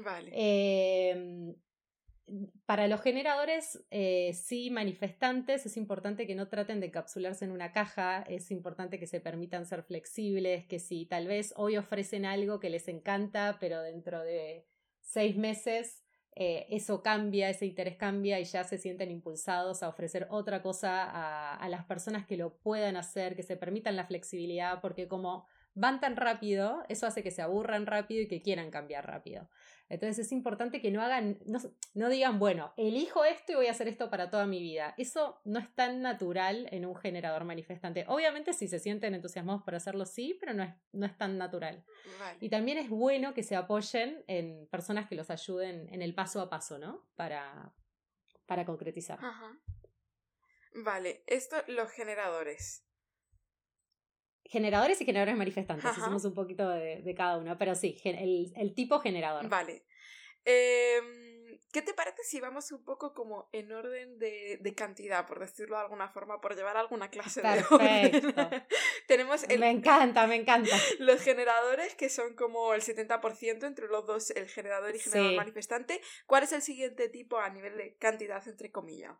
[0.04, 0.30] Vale.
[0.32, 1.56] Eh,
[2.66, 7.72] para los generadores, eh, sí, manifestantes, es importante que no traten de encapsularse en una
[7.72, 12.58] caja, es importante que se permitan ser flexibles, que si tal vez hoy ofrecen algo
[12.58, 14.66] que les encanta, pero dentro de
[15.00, 16.02] seis meses
[16.34, 21.04] eh, eso cambia, ese interés cambia y ya se sienten impulsados a ofrecer otra cosa
[21.04, 25.46] a, a las personas que lo puedan hacer, que se permitan la flexibilidad, porque como
[25.76, 29.48] van tan rápido, eso hace que se aburran rápido y que quieran cambiar rápido.
[29.90, 31.38] Entonces es importante que no hagan,
[31.94, 34.94] no, digan, bueno, elijo esto y voy a hacer esto para toda mi vida.
[34.96, 38.06] Eso no es tan natural en un generador manifestante.
[38.08, 41.84] Obviamente si se sienten entusiasmados por hacerlo, sí, pero no es, no es tan natural.
[42.40, 46.40] Y también es bueno que se apoyen en personas que los ayuden en el paso
[46.40, 47.06] a paso, ¿no?
[47.16, 47.74] Para,
[48.46, 49.20] para concretizar.
[50.72, 52.85] Vale, esto los generadores
[54.48, 55.96] generadores y generadores manifestantes.
[55.96, 59.48] Hicimos un poquito de, cada uno, pero sí, el, tipo generador.
[59.48, 59.84] Vale.
[60.44, 61.26] Em,
[61.72, 65.82] ¿Qué te parece si vamos un poco como en orden de, cantidad, por decirlo de
[65.82, 68.34] alguna forma, por llevar alguna clase de orden?
[69.06, 70.74] Tenemos me encanta, me encanta.
[70.98, 76.00] Los generadores, que son como el 70% entre los dos, el generador y generador manifestante.
[76.26, 79.16] ¿Cuál es el siguiente tipo a nivel de cantidad, entre comillas?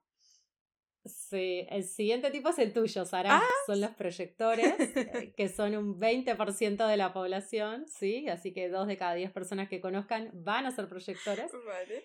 [1.09, 3.39] Sí, el siguiente tipo es el tuyo, Sara.
[3.39, 8.29] Ah, son los proyectores, eh, que son un 20% de la población, ¿sí?
[8.29, 11.51] Así que dos de cada diez personas que conozcan van a ser proyectores.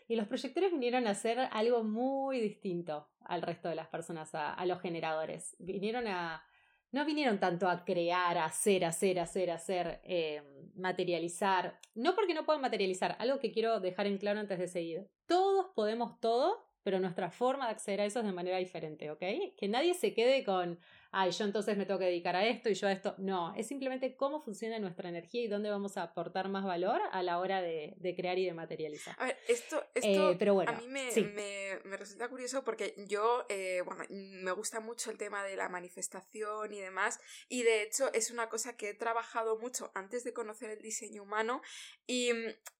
[0.08, 4.66] Y los proyectores vinieron a hacer algo muy distinto al resto de las personas, a,
[4.66, 5.56] los generadores.
[5.60, 6.44] Vinieron a.
[6.92, 10.44] No vinieron tanto a crear, a hacer, hacer, hacer, hacer, eh,
[10.76, 11.80] materializar.
[11.96, 15.08] No porque no puedan materializar, algo que quiero dejar en claro antes de seguir.
[15.26, 19.24] Todos podemos todo pero nuestra forma de acceder a eso es de manera diferente, ¿ok?
[19.58, 20.80] Que nadie se quede con,
[21.12, 23.16] ay, yo entonces me tengo que dedicar a esto y yo a esto.
[23.18, 27.22] No, es simplemente cómo funciona nuestra energía y dónde vamos a aportar más valor a
[27.24, 29.16] la hora de, crear y de materializar.
[29.20, 31.12] A ver, esto, esto pero bueno, a mí me,
[31.84, 36.74] me, resulta curioso porque yo, eh, bueno, me gusta mucho el tema de la manifestación
[36.74, 37.20] y demás,
[37.50, 41.24] y de hecho es una cosa que he trabajado mucho antes de conocer el diseño
[41.24, 41.62] humano,
[42.08, 42.32] y,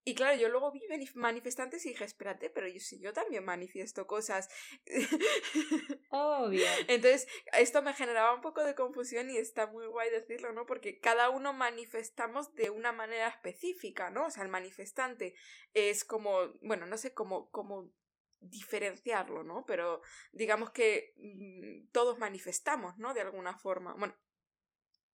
[0.04, 0.82] y claro, yo luego vi
[1.16, 4.50] manifestantes y dije, espérate, pero yo sí, yo también manifiesto cosas.
[6.14, 6.66] Obvio.
[6.90, 7.26] Entonces,
[7.58, 10.66] esto me generaba un poco de confusión y está muy guay decirlo, ¿no?
[10.66, 14.26] Porque cada uno manifestamos de una manera específica, ¿no?
[14.26, 15.36] O sea, el manifestante
[15.74, 17.94] es como, bueno, no sé cómo, cómo
[18.42, 19.66] diferenciarlo, ¿no?
[19.66, 20.02] Pero
[20.34, 23.14] digamos que mm, todos manifestamos, ¿no?
[23.14, 23.94] De alguna forma.
[23.94, 24.14] Bueno,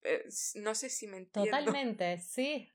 [0.04, 1.52] eh, no sé si me entiendo.
[1.52, 2.72] Totalmente, sí.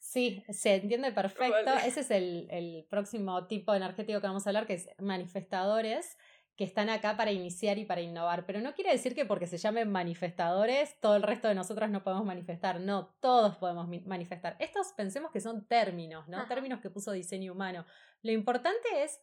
[0.00, 1.70] Sí, se entiende perfecto.
[1.84, 6.16] Ese es el, el, próximo tipo energético que vamos a hablar, que es manifestadores,
[6.56, 8.44] que están acá para iniciar y para innovar.
[8.46, 12.02] Pero no quiere decir que porque se llamen manifestadores, todo el resto de nosotros no
[12.02, 12.80] podemos manifestar.
[12.80, 14.56] No, todos podemos manifestar.
[14.58, 16.46] Estos pensemos que son términos, ¿no?
[16.46, 17.86] Términos que puso diseño humano.
[18.22, 19.20] Lo importante es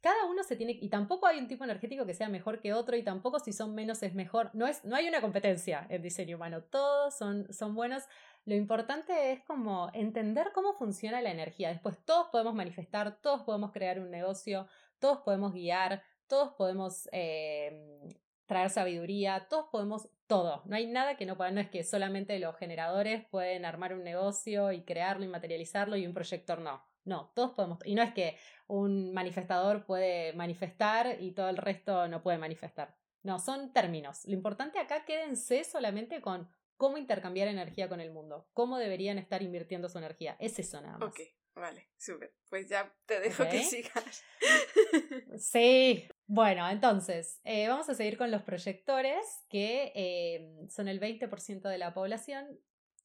[0.00, 2.96] cada uno se tiene y tampoco hay un tipo energético que sea mejor que otro
[2.96, 6.36] y tampoco si son menos es mejor no es no hay una competencia en diseño
[6.36, 8.04] humano todos son son buenos
[8.46, 13.72] lo importante es como entender cómo funciona la energía después todos podemos manifestar todos podemos
[13.72, 14.66] crear un negocio
[14.98, 18.00] todos podemos guiar todos podemos eh,
[18.46, 22.38] traer sabiduría todos podemos todo no hay nada que no pueda no es que solamente
[22.38, 27.32] los generadores pueden armar un negocio y crearlo y materializarlo y un proyector no no,
[27.34, 27.78] todos podemos.
[27.84, 32.96] Y no es que un manifestador puede manifestar y todo el resto no puede manifestar.
[33.22, 34.24] No, son términos.
[34.26, 39.42] Lo importante acá quédense solamente con cómo intercambiar energía con el mundo, cómo deberían estar
[39.42, 40.36] invirtiendo su energía.
[40.38, 41.10] Es eso nada más.
[41.10, 41.20] Ok,
[41.54, 42.34] vale, súper.
[42.48, 44.24] Pues ya te dejo que sigas.
[45.38, 46.08] sí.
[46.26, 51.78] Bueno, entonces, eh, vamos a seguir con los proyectores, que eh, son el 20% de
[51.78, 52.60] la población.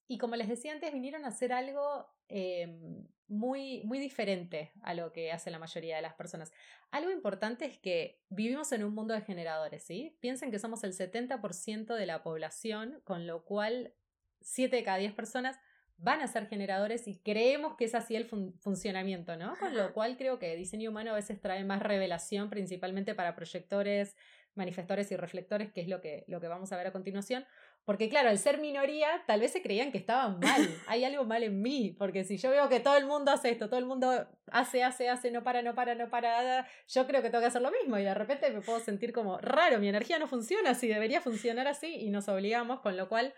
[0.08, 5.12] Y como les decía antes, vinieron a hacer algo Em, muy, muy diferente a lo
[5.12, 6.52] que hace la mayoría de las personas.
[6.92, 10.16] Algo importante es que vivimos en un mundo de generadores, ¿sí?
[10.20, 13.94] Piensen que somos el 70% de la población, con lo cual
[14.42, 15.58] 7 de cada 10 personas
[15.98, 19.56] van a ser generadores y creemos que es así el funcionamiento, ¿no?
[19.58, 24.16] Con lo cual creo que diseño humano a veces trae más revelación, principalmente para proyectores,
[24.56, 27.46] manifestores y reflectores, que es lo que, lo que vamos a ver a continuación,
[27.86, 30.68] porque claro, al ser minoría, tal vez se creían que estaban mal.
[30.88, 31.96] Hay algo mal en mí.
[31.98, 35.08] Porque si yo veo que todo el mundo hace esto, todo el mundo hace, hace,
[35.08, 37.98] hace, no para, no para, no para, yo creo que tengo que hacer lo mismo.
[38.00, 41.68] Y de repente me puedo sentir como raro, mi energía no funciona así, debería funcionar
[41.68, 41.96] así.
[41.96, 43.36] Y nos obligamos, con lo cual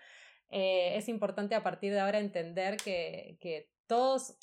[0.49, 4.37] eh, es importante a partir de ahora entender que, que todos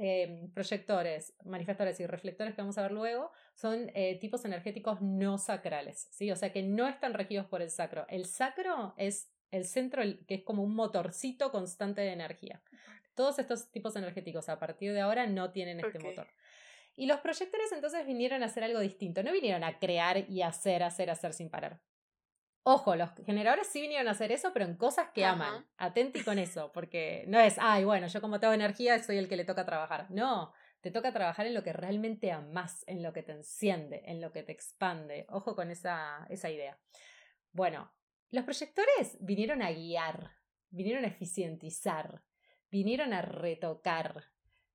[0.00, 5.38] eh, proyectores, manifestores y reflectores que vamos a ver luego son eh, tipos energéticos no
[5.38, 6.30] sacrales, ¿sí?
[6.30, 8.04] O sea que no están regidos por el sacro.
[8.08, 12.62] El sacro es el centro que es como un motorcito constante de energía.
[13.14, 16.26] Todos estos tipos energéticos a partir de ahora no tienen este motor.
[16.94, 20.82] Y los proyectores entonces vinieron a hacer algo distinto, no vinieron a crear y hacer,
[20.82, 21.80] hacer, hacer sin parar.
[22.64, 25.66] Ojo, los generadores sí vinieron a hacer eso, pero en cosas que aman.
[25.78, 29.36] Atenti con eso, porque no es, ay, bueno, yo como tengo energía soy el que
[29.36, 30.06] le toca trabajar.
[30.10, 34.20] No, te toca trabajar en lo que realmente amas, en lo que te enciende, en
[34.20, 35.26] lo que te expande.
[35.28, 36.78] Ojo con esa, esa idea.
[37.52, 37.92] Bueno,
[38.30, 40.30] los proyectores vinieron a guiar,
[40.70, 42.22] vinieron a eficientizar,
[42.70, 44.24] vinieron a retocar,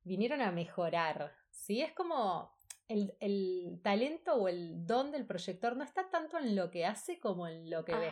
[0.04, 1.34] vinieron a mejorar.
[1.52, 1.82] ¿sí?
[1.82, 2.57] Es como
[2.88, 7.48] el, talento o el don del proyector no está tanto en lo que hace como
[7.48, 8.12] en lo que ve.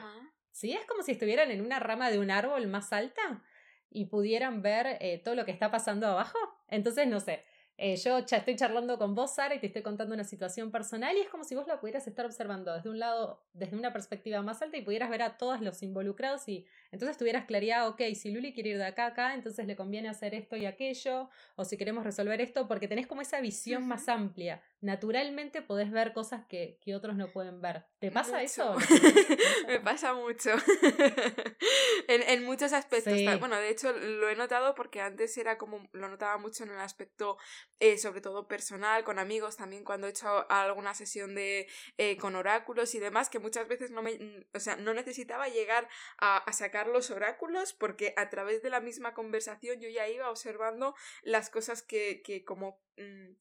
[0.52, 0.74] ¿Sí?
[0.74, 3.44] Es como si estuvieran en una rama de un árbol más alta
[3.90, 6.38] y pudieran ver eh, todo lo que está pasando abajo.
[6.68, 7.44] Entonces, no sé,
[7.78, 11.16] eh, yo ya estoy charlando con vos, Sara, y te estoy contando una situación personal
[11.18, 14.42] y es como si vos la pudieras estar observando desde un lado, desde una perspectiva
[14.42, 18.32] más alta y pudieras ver a todos los involucrados y entonces tuvieras claridad, ok, si
[18.32, 21.66] Luli quiere ir de acá a acá, entonces le conviene hacer esto y aquello, o
[21.66, 24.62] si queremos resolver esto, porque tenés como esa visión más amplia.
[24.80, 27.86] Naturalmente podés ver cosas que, que otros no pueden ver.
[28.00, 28.78] ¿Te pasa eso?
[29.68, 30.52] Me pasa mucho.
[32.08, 33.14] en, en, muchos aspectos.
[33.40, 36.80] Bueno, de hecho lo he notado porque antes era como, lo notaba mucho en el
[36.80, 37.38] aspecto,
[37.82, 42.36] eh, sobre todo personal, con amigos, también cuando he hecho alguna sesión de, eh, con
[42.36, 46.54] oráculos y demás, que muchas veces no me, o sea, no necesitaba llegar a, a
[46.54, 51.50] sacar los oráculos porque a través de la misma conversación yo ya iba observando las
[51.50, 52.80] cosas que, que como...
[52.98, 53.34] Mm,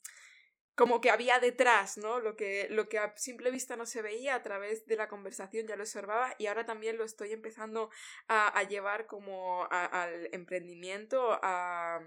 [0.75, 2.19] como que había detrás, ¿no?
[2.19, 5.67] Lo que, lo que a simple vista no se veía a través de la conversación
[5.67, 7.91] ya lo observaba y ahora también lo estoy empezando
[8.29, 12.01] a, llevar como al emprendimiento, a,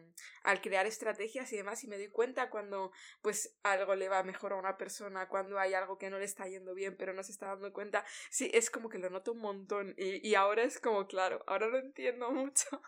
[0.44, 4.54] al crear estrategias y demás y me doy cuenta cuando pues algo le va mejor
[4.54, 7.32] a una persona, cuando hay algo que no le está yendo bien pero no se
[7.32, 10.80] está dando cuenta, sí, es como que lo noto un montón y, y ahora es
[10.80, 12.82] como, claro, ahora lo entiendo mucho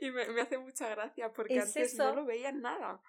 [0.00, 3.00] y me, me hace mucha gracia porque antes no lo veía nada.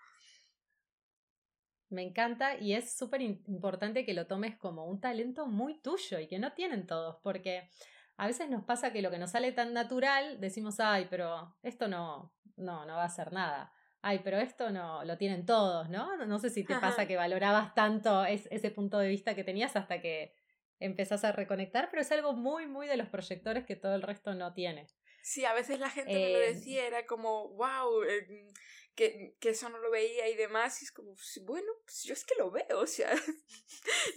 [1.90, 6.28] Me encanta y es súper importante que lo tomes como un talento muy tuyo y
[6.28, 7.70] que no tienen todos, porque
[8.18, 11.88] a veces nos pasa que lo que nos sale tan natural, decimos, ay, pero esto
[11.88, 13.72] no, no, no va a ser nada.
[14.02, 16.16] Ay, pero esto no lo tienen todos, ¿no?
[16.26, 20.00] No, sé si te pasa que valorabas tanto ese punto de vista que tenías hasta
[20.00, 20.36] que
[20.80, 24.36] empezás a reconectar, pero es algo muy, muy de los proyectores que todo el resto
[24.36, 24.88] no tiene.
[25.26, 28.48] Sí, a veces la gente me lo em, decía, era como, wow, em,
[28.94, 32.24] que, que, eso no lo veía y demás, y es como, bueno, pues yo es
[32.24, 33.12] que lo veo, o sea,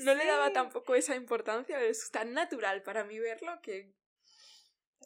[0.00, 3.94] no le daba tampoco esa importancia, es tan natural para mí verlo que,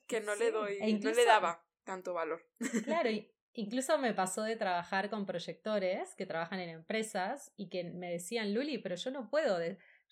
[0.09, 2.45] que no le doy, e no le daba tanto valor.
[2.85, 3.09] Claro,
[3.53, 8.53] incluso me pasó de trabajar con proyectores que trabajan en empresas y que me decían,
[8.53, 9.57] Luli, pero yo no puedo,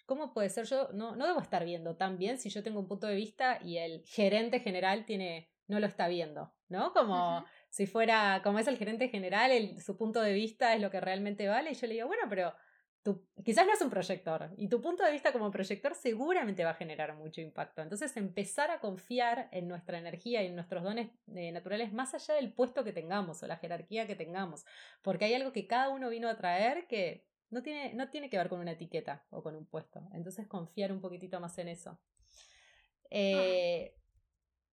[0.07, 0.89] ¿cómo puede ser yo?
[0.93, 3.79] No, no debo estar viendo tan bien si yo tengo un punto de vista y
[3.79, 6.93] el gerente general tiene no lo está viendo, ¿no?
[6.93, 10.91] Como si fuera, como es el gerente general, el, su punto de vista es lo
[10.91, 11.71] que realmente vale.
[11.71, 12.53] Y yo le digo, bueno, pero
[13.05, 16.71] tú, quizás no es un proyector y tu punto de vista como proyector seguramente va
[16.71, 17.83] a generar mucho impacto.
[17.83, 22.35] Entonces, empezar a confiar en nuestra energía y en nuestros dones eh, naturales más allá
[22.35, 24.65] del puesto que tengamos o la jerarquía que tengamos,
[25.03, 28.39] porque hay algo que cada uno vino a traer que no tiene, no tiene que
[28.39, 30.09] ver con una etiqueta o con un puesto.
[30.15, 32.01] Entonces, confiar un poquitito más en eso.
[33.09, 34.00] Eh,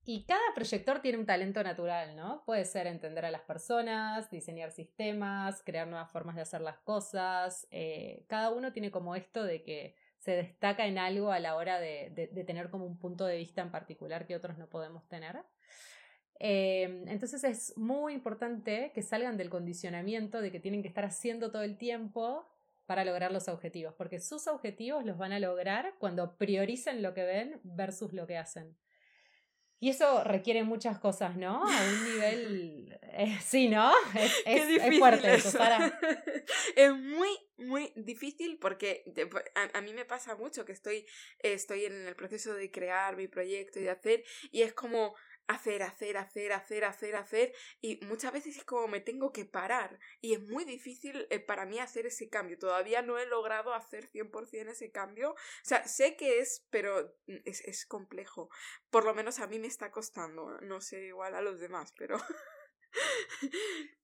[0.09, 2.41] y cada proyector tiene un talento natural, ¿no?
[2.45, 7.67] Puede ser entender a las personas, diseñar sistemas, crear nuevas formas de hacer las cosas.
[7.71, 11.81] Eh, cada uno tiene como esto de que se destaca en algo a la hora
[11.81, 15.43] de, tener como un punto de vista en particular que otros no podemos tener.
[16.39, 21.51] Eh, entonces es muy importante que salgan del condicionamiento de que tienen que estar haciendo
[21.51, 22.47] todo el tiempo
[22.85, 27.25] para lograr los objetivos, porque sus objetivos los van a lograr cuando prioricen lo que
[27.25, 28.77] ven versus lo que hacen.
[29.79, 31.63] Y eso requiere muchas cosas, ¿no?
[31.63, 32.93] A un nivel...
[33.19, 33.91] Eh, sí, ¿no?
[34.13, 35.99] Es, es, fuerte eso, Sara.
[36.75, 39.03] es muy, muy difícil porque
[39.55, 41.07] a, a, mí me pasa mucho que estoy,
[41.39, 45.15] estoy en el proceso de crear mi proyecto y de hacer y es como
[45.47, 49.99] hacer, hacer, hacer, hacer, hacer, hacer y muchas veces es como me tengo que parar
[50.21, 52.59] y es muy difícil eh, para mí hacer ese cambio.
[52.59, 55.31] Todavía no he logrado hacer 100% ese cambio.
[55.31, 58.49] O sea, sé que es, pero es, es complejo.
[58.89, 60.59] Por lo menos a mí me está costando.
[60.61, 62.17] No sé igual a los demás, pero...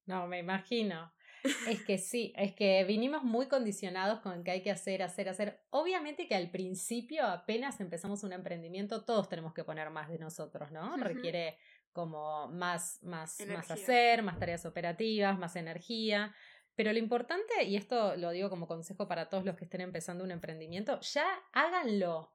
[0.05, 1.13] no, me imagino.
[1.67, 5.59] Es que sí, es que vinimos muy condicionados con que hay que hacer, hacer, hacer.
[5.69, 10.71] Obviamente que al principio, apenas empezamos un emprendimiento, todos tenemos que poner más de nosotros,
[10.71, 10.95] ¿no?
[10.97, 11.57] Requiere
[11.91, 16.33] como más, más, más hacer, más tareas operativas, más energía.
[16.75, 20.23] Pero lo importante, y esto lo digo como consejo para todos los que estén empezando
[20.23, 22.31] un emprendimiento, ya háganlo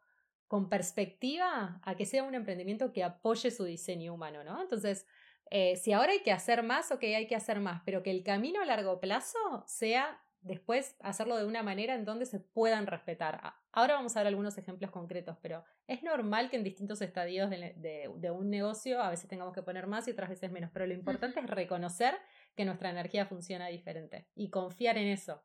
[0.46, 4.62] con perspectiva a que sea un emprendimiento que apoye su diseño humano, ¿no?
[4.62, 5.06] Entonces,
[5.50, 8.22] eh, si ahora hay que hacer más, ok, hay que hacer más, pero que el
[8.22, 13.54] camino a largo plazo sea después hacerlo de una manera en donde se puedan respetar.
[13.72, 17.74] Ahora vamos a ver algunos ejemplos concretos, pero es normal que en distintos estadios de,
[17.76, 20.94] de, un negocio a veces tengamos que poner más y otras veces menos, pero lo
[20.94, 22.14] importante es reconocer
[22.54, 25.42] que nuestra energía funciona diferente y confiar en eso.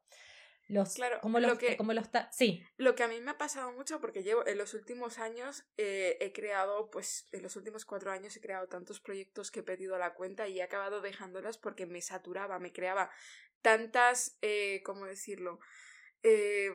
[0.68, 2.66] Los, claro, como lo que, como los sí.
[2.78, 6.18] Lo que a mí me ha pasado mucho porque llevo en los últimos años eh,
[6.22, 9.96] he creado, pues en los últimos cuatro años he creado tantos proyectos que he pedido
[9.96, 13.12] a la cuenta y he acabado dejándolas porque me saturaba, me creaba
[13.62, 15.60] tantas, eh, ¿cómo decirlo?
[16.24, 16.72] Eh,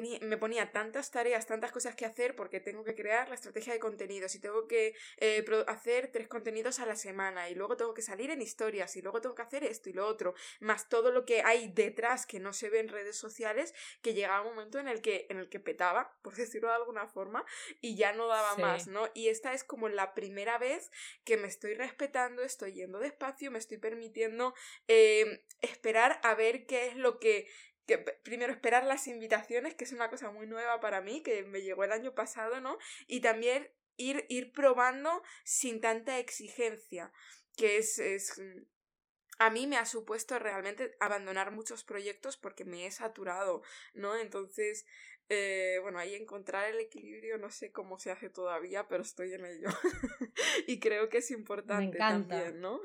[0.00, 3.78] me ponía tantas tareas, tantas cosas que hacer porque tengo que crear la estrategia de
[3.78, 8.02] contenidos y tengo que eh, hacer tres contenidos a la semana y luego tengo que
[8.02, 11.24] salir en historias y luego tengo que hacer esto y lo otro, más todo lo
[11.24, 14.88] que hay detrás que no se ve en redes sociales, que llegaba un momento en
[14.88, 17.44] el que, en el que petaba, por decirlo de alguna forma,
[17.80, 19.08] y ya no daba más, ¿no?
[19.14, 20.90] Y esta es como la primera vez
[21.24, 24.54] que me estoy respetando, estoy yendo despacio, me estoy permitiendo
[24.88, 27.48] eh, esperar a ver qué es lo que
[27.86, 31.62] que primero esperar las invitaciones, que es una cosa muy nueva para mí, que me
[31.62, 32.78] llegó el año pasado, ¿no?
[33.06, 37.12] Y también ir, ir probando sin tanta exigencia,
[37.56, 38.40] que es, es
[39.38, 44.16] a mí me ha supuesto realmente abandonar muchos proyectos porque me he saturado, ¿no?
[44.16, 44.86] Entonces,
[45.28, 49.46] eh, bueno, ahí encontrar el equilibrio no sé cómo se hace todavía, pero estoy en
[49.46, 49.68] ello.
[50.66, 52.80] y creo que es importante también, ¿no?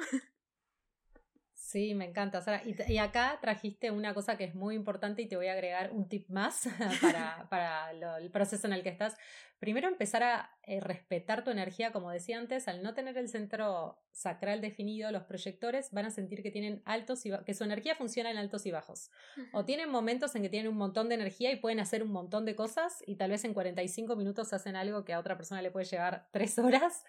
[1.59, 2.63] Sí, me encanta, Sara.
[2.65, 6.07] Y, acá trajiste una cosa que es muy importante y te voy a agregar un
[6.07, 6.67] tip más
[7.01, 9.17] para, para el proceso en el que estás.
[9.59, 13.99] Primero, empezar a eh, respetar tu energía, como decía antes, al no tener el centro
[14.13, 18.31] sacral definido, los proyectores van a sentir que tienen altos y que su energía funciona
[18.31, 19.11] en altos y bajos.
[19.51, 22.45] O tienen momentos en que tienen un montón de energía y pueden hacer un montón
[22.45, 25.71] de cosas y tal vez en 45 minutos hacen algo que a otra persona le
[25.71, 27.03] puede llevar tres horas.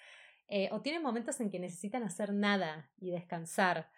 [0.49, 3.89] Eh, o tienen momentos en que necesitan hacer nada y descansar.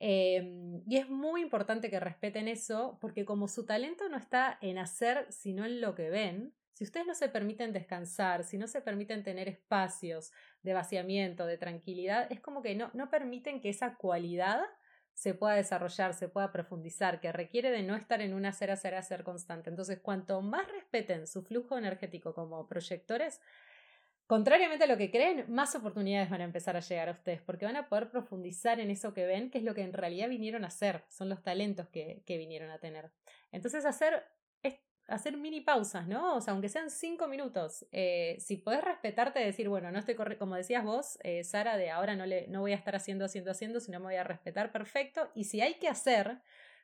[0.00, 4.78] Em, y es muy importante que respeten eso, porque como su talento no está en
[4.78, 8.80] hacer, sino en lo que ven, si ustedes no se permiten descansar, si no se
[8.80, 10.30] permiten tener espacios
[10.62, 14.60] de vaciamiento, de tranquilidad, es como que no, no permiten que esa cualidad
[15.12, 18.94] se pueda desarrollar, se pueda profundizar, que requiere de no estar en un hacer, hacer,
[18.94, 19.68] hacer constante.
[19.68, 23.40] Entonces, cuanto más respeten su flujo energético como proyectores,
[24.28, 27.64] contrariamente a lo que creen, más oportunidades van a empezar a llegar a ustedes, porque
[27.64, 30.64] van a poder profundizar en eso que ven, que es lo que en realidad vinieron
[30.64, 33.10] a hacer, son los talentos que, que vinieron a tener.
[33.52, 34.22] Entonces, hacer,
[35.08, 36.36] hacer mini pausas, ¿no?
[36.36, 40.54] O sea, aunque sean cinco minutos, eh, si podés respetarte, decir, bueno, no estoy como
[40.54, 43.80] decías vos, eh, Sara, de ahora no, le, no voy a estar haciendo, haciendo, haciendo,
[43.80, 46.38] sino me voy a respetar perfecto, y si hay que hacer,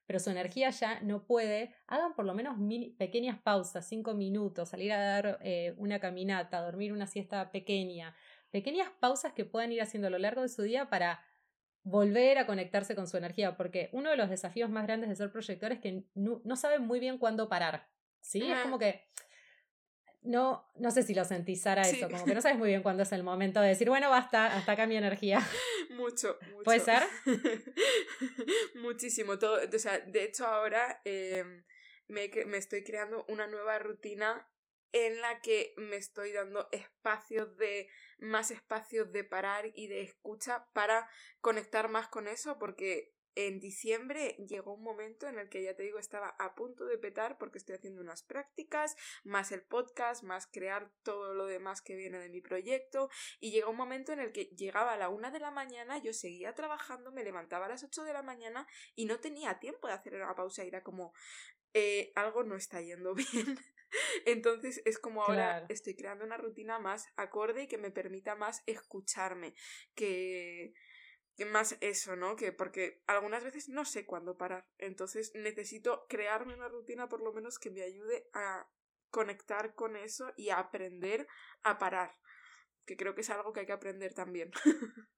[0.07, 2.57] pero su energía ya no puede, hagan por lo menos
[2.99, 8.15] pequeñas pausas, cinco minutos, salir a dar eh, una caminata, dormir una siesta pequeña,
[8.51, 11.21] pequeñas pausas que puedan ir haciendo a lo largo de su día para
[11.83, 15.31] volver a conectarse con su energía, porque uno de los desafíos más grandes de ser
[15.31, 17.89] proyector es que no, no saben muy bien cuándo parar,
[18.21, 18.43] ¿sí?
[18.43, 19.07] Es como que
[20.25, 23.03] no, no sé si lo sentís, Sara, eso, como que no sabes muy bien cuándo
[23.03, 25.41] es el momento de decir, bueno, basta, hasta acá mi energía.
[25.91, 26.65] Mucho, mucho.
[26.65, 27.03] ¿Puede ser?
[28.75, 29.39] Muchísimo.
[29.39, 31.63] Todo, o sea, de hecho, ahora em,
[32.09, 34.49] me, me estoy creando una nueva rutina
[34.93, 40.67] en la que me estoy dando espacios de más espacios de parar y de escucha
[40.73, 41.09] para
[41.41, 45.83] conectar más con eso porque en diciembre llegó un momento en el que ya te
[45.83, 50.47] digo estaba a punto de petar porque estoy haciendo unas prácticas, más el podcast, más
[50.47, 53.09] crear todo lo demás que viene de mi proyecto.
[53.41, 56.13] Y llegó un momento en el que llegaba a la una de la mañana, yo
[56.13, 59.95] seguía trabajando, me levantaba a las ocho de la mañana y no tenía tiempo de
[59.95, 60.65] hacer una pausa.
[60.65, 61.13] Y era como
[61.73, 63.59] eh, algo no está yendo bien.
[64.27, 68.63] Entonces es como ahora estoy creando una rutina más acorde y que me permita más
[68.67, 69.55] escucharme,
[69.95, 70.75] que
[71.45, 72.37] más eso, ¿no?
[72.37, 74.67] Que porque algunas veces no sé cuándo parar.
[74.79, 78.69] Entonces necesito crearme una rutina por lo menos que me ayude a
[79.11, 81.27] conectar con eso y a aprender
[81.63, 82.13] a parar.
[82.87, 84.53] Que creo que es algo que hay que aprender también.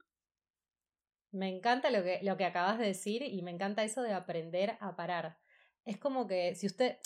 [1.33, 4.79] me encanta lo que, lo que acabas de decir y me encanta eso de aprender
[4.81, 5.39] a parar.
[5.85, 6.99] Es como que si usted,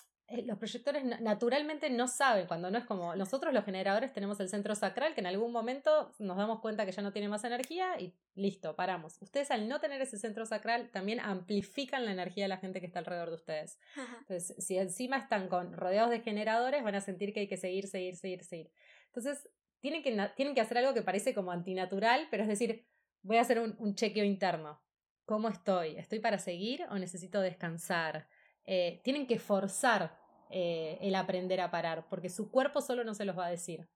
[0.44, 4.74] los proyectores naturalmente no saben, cuando no es como nosotros los generadores tenemos el centro
[4.76, 8.14] sacral que en algún momento nos damos cuenta que ya no tiene más energía y
[8.34, 9.20] listo, paramos.
[9.20, 12.86] Ustedes al no tener ese centro sacral también amplifican la energía de la gente que
[12.86, 13.78] está alrededor de ustedes.
[14.20, 17.88] Entonces, si encima están con rodeados de generadores, van a sentir que hay que seguir,
[17.88, 18.70] seguir, seguir, seguir.
[19.06, 19.48] Entonces,
[19.80, 22.86] tienen que, tienen que hacer algo que parece como antinatural, pero es decir,
[23.22, 24.80] voy a hacer un, un chequeo interno.
[25.24, 25.96] ¿Cómo estoy?
[25.96, 28.28] ¿Estoy para seguir o necesito descansar?
[28.64, 30.19] Eh, tienen que forzar
[30.50, 33.88] eh, el aprender a parar, porque su cuerpo solo no se los va a decir.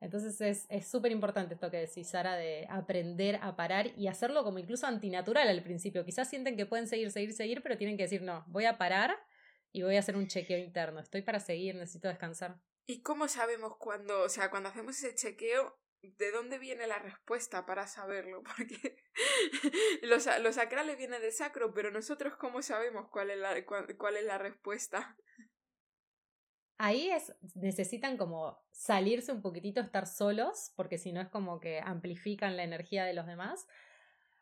[0.00, 4.58] Entonces es súper importante esto que decís, Sara, de aprender a parar y hacerlo como
[4.58, 6.06] incluso antinatural al principio.
[6.06, 9.14] Quizás sienten que pueden seguir, seguir, seguir, pero tienen que decir, no, voy a parar
[9.72, 11.00] y voy a hacer un chequeo interno.
[11.00, 12.58] Estoy para seguir, necesito descansar.
[12.86, 17.66] ¿Y cómo sabemos cuando, o sea, cuando hacemos ese chequeo, de dónde viene la respuesta
[17.66, 18.42] para saberlo?
[18.56, 18.96] Porque
[20.02, 24.24] los, los sacrales viene del sacro, pero nosotros cómo sabemos cuál es la, cuál es
[24.24, 25.14] la respuesta
[26.80, 31.78] ahí es, necesitan como salirse un poquitito, estar solos, porque si no es como que
[31.84, 33.66] amplifican la energía de los demás.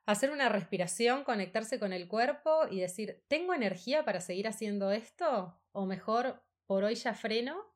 [0.06, 5.60] Hacer una respiración, conectarse con el cuerpo y decir, ¿tengo energía para seguir haciendo esto?
[5.72, 7.66] O mejor, por hoy ya freno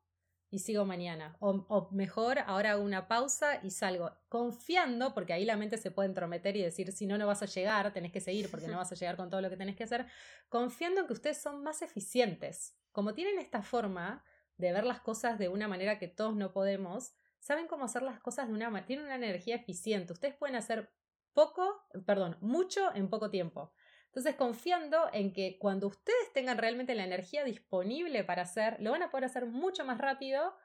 [0.49, 1.35] y sigo mañana.
[1.39, 4.11] O, o, mejor, ahora hago una pausa y salgo.
[4.29, 7.47] Confiando, porque ahí la mente se puede entrometer y decir, si no, no vas a
[7.47, 9.83] llegar, tenés que seguir porque no vas a llegar con todo lo que tenés que
[9.83, 10.05] hacer.
[10.47, 12.77] Confiando en que ustedes son más eficientes.
[12.93, 14.23] Como tienen esta forma,
[14.57, 18.19] de ver las cosas de una manera que todos no podemos, saben cómo hacer las
[18.19, 20.13] cosas de una manera, tienen una energía eficiente.
[20.13, 20.91] Ustedes pueden hacer
[21.33, 23.73] poco, perdón, mucho en poco tiempo.
[24.05, 29.01] Entonces, confiando en que cuando ustedes tengan realmente la energía disponible para hacer, lo van
[29.01, 30.55] a poder hacer mucho más rápido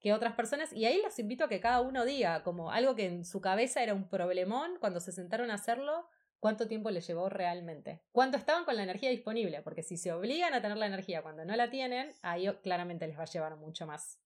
[0.00, 0.72] que otras personas.
[0.72, 3.82] Y ahí los invito a que cada uno diga, como algo que en su cabeza
[3.82, 6.08] era un problemón, cuando se sentaron a hacerlo,
[6.44, 8.02] cuánto tiempo les llevó realmente.
[8.12, 11.42] Cuánto estaban con la energía disponible, porque si se obligan a tener la energía cuando
[11.46, 14.20] no la tienen, ahí claramente les va a llevar mucho más.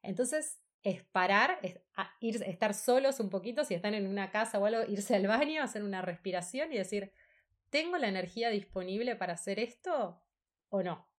[0.00, 1.80] Entonces, es parar, es
[2.20, 5.60] ir, estar solos un poquito, si están en una casa o algo, irse al baño,
[5.60, 7.12] hacer una respiración y decir,
[7.70, 10.22] ¿tengo la energía disponible para hacer esto
[10.68, 11.10] o no?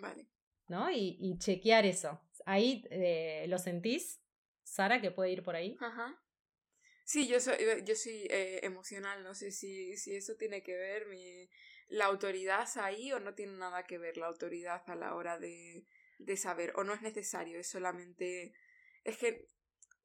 [0.00, 0.26] Vale.
[0.66, 0.90] ¿No?
[0.90, 2.22] Y, y chequear eso.
[2.46, 4.18] Ahí eh, lo sentís,
[4.62, 5.76] Sara, que puede ir por ahí.
[5.78, 6.18] Ajá.
[7.04, 11.06] Sí, yo soy, yo soy eh, emocional, no sé si, si eso tiene que ver
[11.06, 11.50] mi,
[11.88, 15.84] la autoridad ahí o no tiene nada que ver la autoridad a la hora de,
[16.18, 18.54] de saber, o no es necesario, es solamente...
[19.04, 19.48] Es que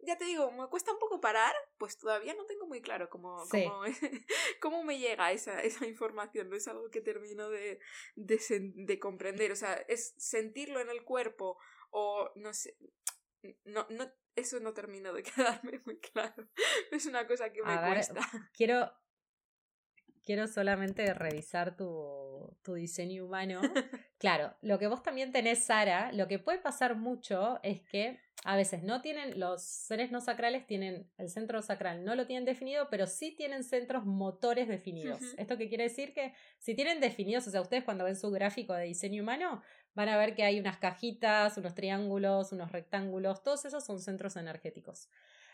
[0.02, 3.44] ya te digo, me cuesta un poco parar, pues todavía no tengo muy claro cómo,
[3.50, 3.84] cómo,
[4.62, 7.80] cómo, me llega esa, esa información, no es algo que termino de,
[8.16, 8.40] de,
[8.76, 11.58] de, comprender, o sea, es sentirlo en el cuerpo
[11.92, 12.78] o no sé,
[13.66, 15.24] no, no, eso no termino de
[15.64, 16.48] quedarme muy claro,
[16.92, 18.22] es una cosa que me cuesta.
[18.54, 18.92] Quiero,
[20.24, 23.62] quiero solamente revisar tu, tu diseño humano.
[24.20, 28.56] claro, lo que vos también tenés, Sara, lo que puede pasar mucho es que a
[28.56, 32.88] veces no tienen, los seres no sacrales tienen, el centro sacral no lo tienen definido,
[32.90, 35.20] pero sí tienen centros motores definidos.
[35.38, 36.14] ¿Esto qué quiere decir?
[36.14, 39.62] Que si tienen definidos, o sea, ustedes cuando ven su gráfico de diseño humano,
[39.96, 44.36] van a ver que hay unas cajitas, unos triángulos, unos rectángulos, todos esos son centros
[44.36, 45.10] energéticos.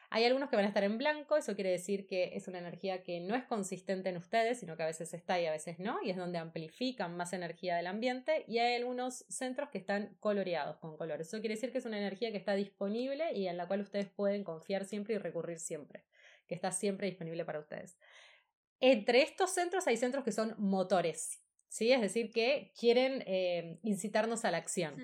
[0.09, 3.03] Hay algunos que van a estar en blanco, eso quiere decir que es una energía
[3.03, 6.01] que no es consistente en ustedes, sino que a veces está y a veces no,
[6.03, 10.77] y es donde amplifican más energía del ambiente, y hay algunos centros que están coloreados
[10.77, 11.27] con colores.
[11.27, 14.07] Eso quiere decir que es una energía que está disponible y en la cual ustedes
[14.07, 16.05] pueden confiar siempre y recurrir siempre,
[16.47, 17.97] que está siempre disponible para ustedes.
[18.79, 21.91] Entre estos centros hay centros que son motores, ¿sí?
[21.91, 24.95] Es decir, que quieren eh, incitarnos a la acción.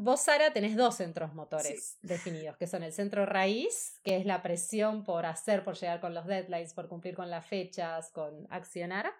[0.00, 4.42] Vos, Sara, tenés dos centros motores definidos, que son el centro raíz, que es la
[4.42, 9.12] presión por hacer, por llegar con los deadlines, por cumplir con las fechas, con accionar,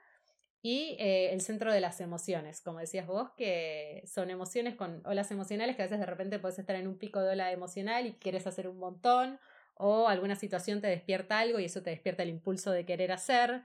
[0.63, 5.31] y eh, el centro de las emociones, como decías vos, que son emociones con olas
[5.31, 8.15] emocionales, que a veces de repente puedes estar en un pico de ola emocional y
[8.15, 9.39] quieres hacer un montón,
[9.75, 13.63] o alguna situación te despierta algo y eso te despierta el impulso de querer hacer.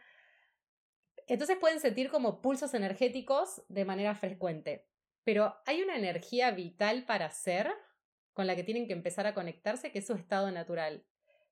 [1.28, 4.88] Entonces pueden sentir como pulsos energéticos de manera frecuente.
[5.24, 7.72] Pero hay una energía vital para ser
[8.34, 11.06] con la que tienen que empezar a conectarse, que es su estado natural.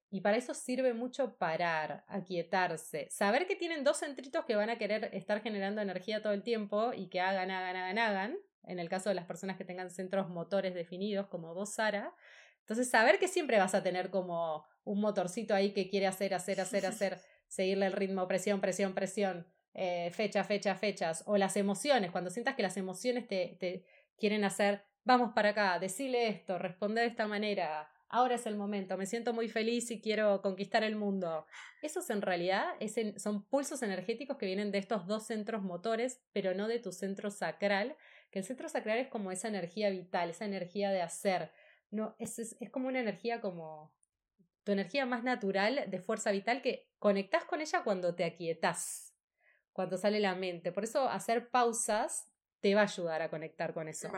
[0.09, 4.77] Y para eso sirve mucho parar, aquietarse, saber que tienen dos centritos que van a
[4.77, 8.37] querer estar generando energía todo el tiempo y que hagan, hagan, hagan, hagan.
[8.63, 12.13] En el caso de las personas que tengan centros motores definidos, como vos, Sara.
[12.59, 16.59] Entonces, saber que siempre vas a tener como un motorcito ahí que quiere hacer, hacer,
[16.59, 22.11] hacer, hacer, seguirle el ritmo, presión, presión, presión eh, fecha, fecha, fechas, o las emociones,
[22.11, 23.85] cuando sientas que las emociones te, te
[24.17, 28.97] quieren hacer, vamos para acá, decirle esto, responder de esta manera, ahora es el momento,
[28.97, 31.45] me siento muy feliz y quiero conquistar el mundo.
[31.81, 32.65] Esos en realidad
[33.17, 37.31] son pulsos energéticos que vienen de estos dos centros motores, pero no de tu centro
[37.31, 37.95] sacral,
[38.29, 41.51] que el centro sacral es como esa energía vital, esa energía de hacer.
[41.89, 43.93] No, es, es, es como una energía como
[44.63, 49.10] tu energía más natural de fuerza vital que conectas con ella cuando te aquietas
[49.81, 50.71] cuando sale la mente.
[50.71, 52.27] Por eso hacer pausas
[52.59, 54.11] te va a ayudar a conectar con eso.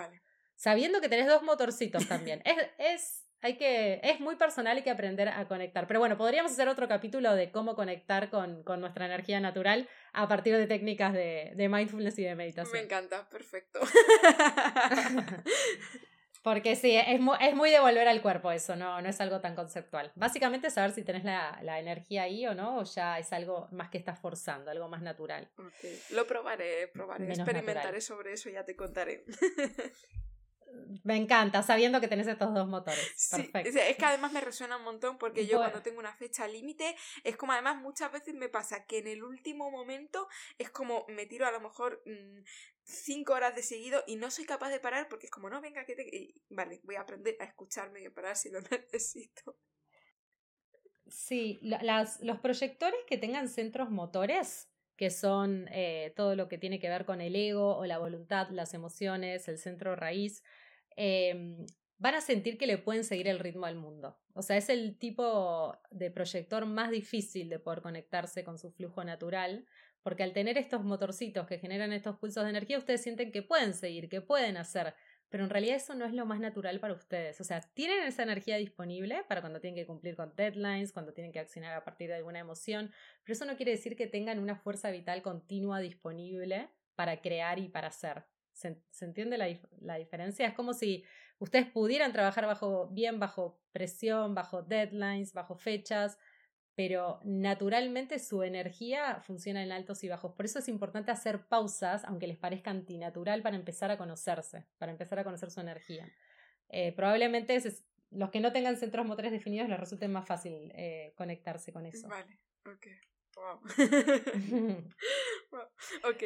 [0.55, 2.41] Sabiendo que tenés dos motorcitos también.
[2.45, 5.88] es, es, hay que, es muy personal, hay que aprender a conectar.
[5.88, 10.28] Pero bueno, podríamos hacer otro capítulo de cómo conectar con, con nuestra energía natural a
[10.28, 12.74] partir de técnicas de, de mindfulness y de meditación.
[12.74, 13.80] Me encanta, perfecto.
[16.43, 19.39] Porque sí, es muy, es muy de volver al cuerpo eso, no, no es algo
[19.39, 20.11] tan conceptual.
[20.15, 23.89] Básicamente saber si tenés la, la energía ahí o no, o ya es algo más
[23.89, 25.49] que estás forzando, algo más natural.
[26.11, 29.23] Lo probaré, probaré, experimentaré sobre eso, ya te contaré.
[31.03, 33.29] Me encanta, sabiendo que tenés estos dos motores.
[33.31, 33.79] Perfecto.
[33.79, 37.37] es que además me resuena un montón porque yo cuando tengo una fecha límite, es
[37.37, 40.27] como además muchas veces me pasa que en el último momento
[40.57, 42.39] es como me tiro a lo mejor mm,
[42.84, 45.86] cinco horas de seguido y no soy capaz de parar porque es como, no, venga,
[45.86, 46.34] que te...
[46.49, 49.57] vale, voy a aprender a escucharme y a parar si lo necesito.
[51.07, 56.79] Sí, las, los proyectores que tengan centros motores, que son eh, todo lo que tiene
[56.79, 60.43] que ver con el ego o la voluntad, las emociones, el centro raíz,
[60.95, 61.65] em,
[61.97, 64.17] van a sentir que le pueden seguir el ritmo al mundo.
[64.34, 69.03] O sea, es el tipo de proyector más difícil de poder conectarse con su flujo
[69.03, 69.65] natural,
[70.04, 73.74] porque al tener estos motorcitos que generan estos pulsos de energía, ustedes sienten que pueden
[73.74, 74.93] seguir, que pueden hacer,
[75.30, 77.41] pero en realidad eso no es lo más natural para ustedes.
[77.41, 81.32] O sea, tienen esa energía disponible para cuando tienen que cumplir con deadlines, cuando tienen
[81.32, 82.91] que accionar a partir de alguna emoción,
[83.24, 87.70] pero eso no quiere decir que tengan una fuerza vital continua disponible para crear y
[87.70, 88.26] para hacer.
[88.51, 89.47] ¿Se, entiende la,
[89.82, 90.45] la, diferencia?
[90.45, 91.04] Es como si
[91.39, 92.47] ustedes pudieran trabajar
[92.91, 96.20] bien bajo presión, bajo deadlines, bajo fechas,
[96.76, 100.34] pero naturalmente su energía funciona en altos y bajos.
[100.34, 104.91] Por eso es importante hacer pausas, aunque les parezca antinatural, para empezar a conocerse, para
[104.91, 106.11] empezar a conocer su energía.
[106.69, 107.61] Eh, probablemente
[108.09, 112.07] los que no tengan centros motores definidos les resulte más fácil eh, conectarse con eso.
[112.07, 112.88] Vale, ok.
[113.36, 113.61] Wow.
[116.03, 116.24] Ok,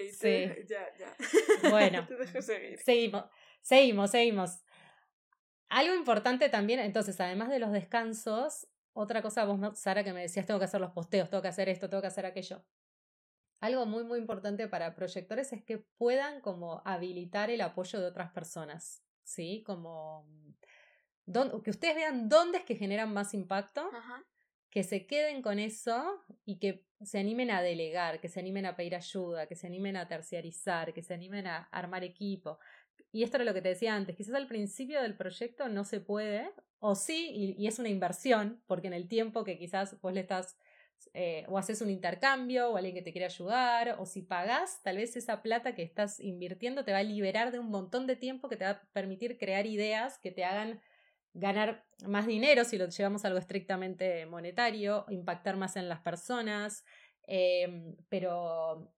[0.67, 1.15] ya, ya.
[1.69, 2.79] Bueno, te dejo seguir.
[2.79, 3.25] Seguimos,
[3.61, 4.63] seguimos, seguimos.
[5.69, 8.67] Algo importante también, entonces, además de los descansos,
[8.97, 11.69] otra cosa, vos, Sara, que me decías, tengo que hacer los posteos, tengo que hacer
[11.69, 12.65] esto, tengo que hacer aquello.
[13.59, 18.31] Algo muy, muy importante para proyectores es que puedan como habilitar el apoyo de otras
[18.31, 19.63] personas, ¿sí?
[19.65, 20.27] Como
[21.63, 23.89] que ustedes vean dónde es que generan más impacto,
[24.69, 28.75] que se queden con eso y que se animen a delegar, que se animen a
[28.75, 32.59] pedir ayuda, que se animen a terciarizar, que se animen a armar equipo.
[33.11, 35.99] Y esto era lo que te decía antes, quizás al principio del proyecto no se
[35.99, 40.21] puede, o sí, y, es una inversión, porque en el tiempo que quizás vos le
[40.21, 40.57] estás,
[41.13, 44.97] eh, o haces un intercambio, o alguien que te quiere ayudar, o si pagás, tal
[44.97, 48.49] vez esa plata que estás invirtiendo te va a liberar de un montón de tiempo
[48.49, 50.81] que te va a permitir crear ideas que te hagan
[51.33, 56.83] ganar más dinero si lo llevamos a algo estrictamente monetario, impactar más en las personas,
[57.23, 58.91] em, pero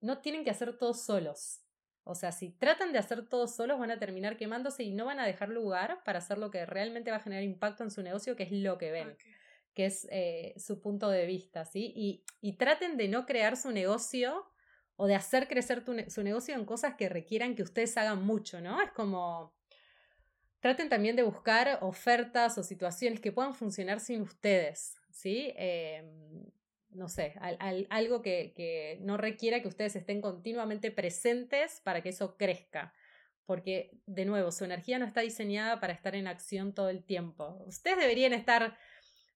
[0.00, 1.60] no tienen que hacer todos solos.
[2.10, 5.20] O sea, si tratan de hacer todos solos van a terminar quemándose y no van
[5.20, 8.34] a dejar lugar para hacer lo que realmente va a generar impacto en su negocio,
[8.34, 9.16] que es lo que ven,
[9.74, 11.92] que es eh, su punto de vista, ¿sí?
[11.94, 14.44] Y, y, traten de no crear su negocio
[14.96, 18.82] o de hacer crecer su negocio en cosas que requieran que ustedes hagan mucho, ¿no?
[18.82, 19.54] Es como
[20.58, 25.52] traten también de buscar ofertas o situaciones que puedan funcionar sin ustedes, ¿sí?
[25.56, 26.50] Em,
[26.92, 27.34] no sé,
[27.90, 32.92] algo que, que, no requiera que ustedes estén continuamente presentes para que eso crezca.
[33.46, 37.64] Porque, de nuevo, su energía no está diseñada para estar en acción todo el tiempo.
[37.66, 38.76] Ustedes deberían estar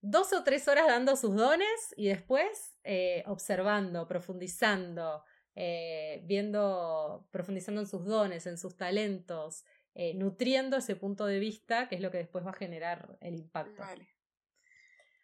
[0.01, 5.25] dos o tres horas dando sus dones y después eh, observando, profundizando,
[5.55, 11.89] eh, viendo, profundizando en sus dones, en sus talentos, eh, nutriendo ese punto de vista,
[11.89, 13.81] que es lo que después va a generar el impacto.
[13.81, 14.09] Vale.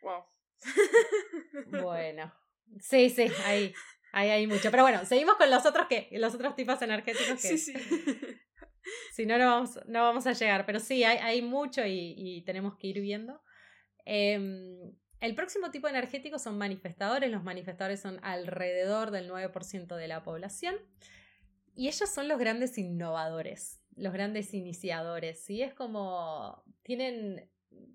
[0.03, 0.25] Wow.
[1.83, 2.33] Bueno.
[2.81, 3.75] Sí, sí, ahí,
[4.13, 4.71] ahí hay mucho.
[4.71, 7.57] Pero bueno, seguimos con los otros que, los otros tipos energéticos que.
[7.57, 7.73] Sí, sí.
[9.13, 10.67] si no, no vamos, no vamos a llegar.
[10.67, 13.43] Pero sí, hay, hay mucho y, tenemos que ir viendo.
[14.05, 17.31] Em, el próximo tipo energético son manifestadores.
[17.31, 20.77] Los manifestadores son alrededor del 9% de la población.
[21.75, 25.63] Y ellos son los grandes innovadores los grandes iniciadores, ¿sí?
[25.63, 27.51] Es como, tienen,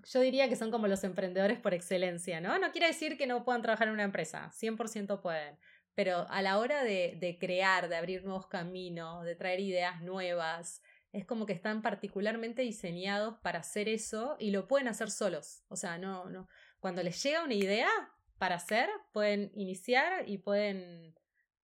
[0.05, 2.57] yo diría que son como los emprendedores por excelencia, ¿no?
[2.59, 5.57] No quiere decir que no puedan trabajar en una empresa, 100% pueden,
[5.95, 10.81] pero a la hora de, de crear, de abrir nuevos caminos, de traer ideas nuevas,
[11.15, 15.63] es como que están particularmente diseñados para hacer eso y lo pueden hacer solos.
[15.69, 16.49] O sea, no, no.
[16.81, 17.87] Cuando les llega una idea
[18.37, 21.15] para hacer, pueden iniciar y pueden,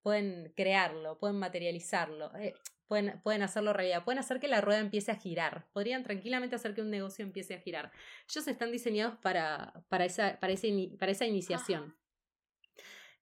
[0.01, 2.33] pueden crearlo, pueden materializarlo.
[2.37, 2.53] Eh,
[2.91, 6.81] Pueden, hacerlo realidad, pueden hacer que la rueda empiece a girar, podrían tranquilamente hacer que
[6.81, 7.89] un negocio empiece a girar.
[8.29, 10.53] Ellos están diseñados para, para, esa, para,
[10.99, 11.95] para esa iniciación.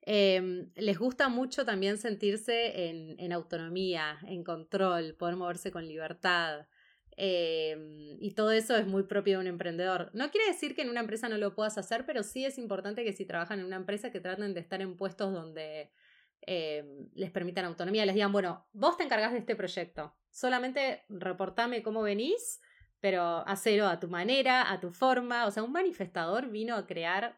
[0.02, 6.66] Em, les gusta mucho también sentirse en, en, autonomía, en control, poder moverse con libertad.
[7.16, 10.10] Em, y todo eso es muy propio de un emprendedor.
[10.16, 13.04] No quiere decir que en una empresa no lo puedas hacer, pero sí es importante
[13.04, 15.92] que si trabajan en una empresa que traten de estar en puestos donde
[16.46, 16.84] eh,
[17.14, 22.02] les permitan autonomía, les digan, bueno, vos te encargás de este proyecto, solamente reportame cómo
[22.02, 22.62] venís,
[23.00, 25.46] pero hacelo a tu manera, a tu forma.
[25.46, 27.38] O sea, un manifestador vino a crear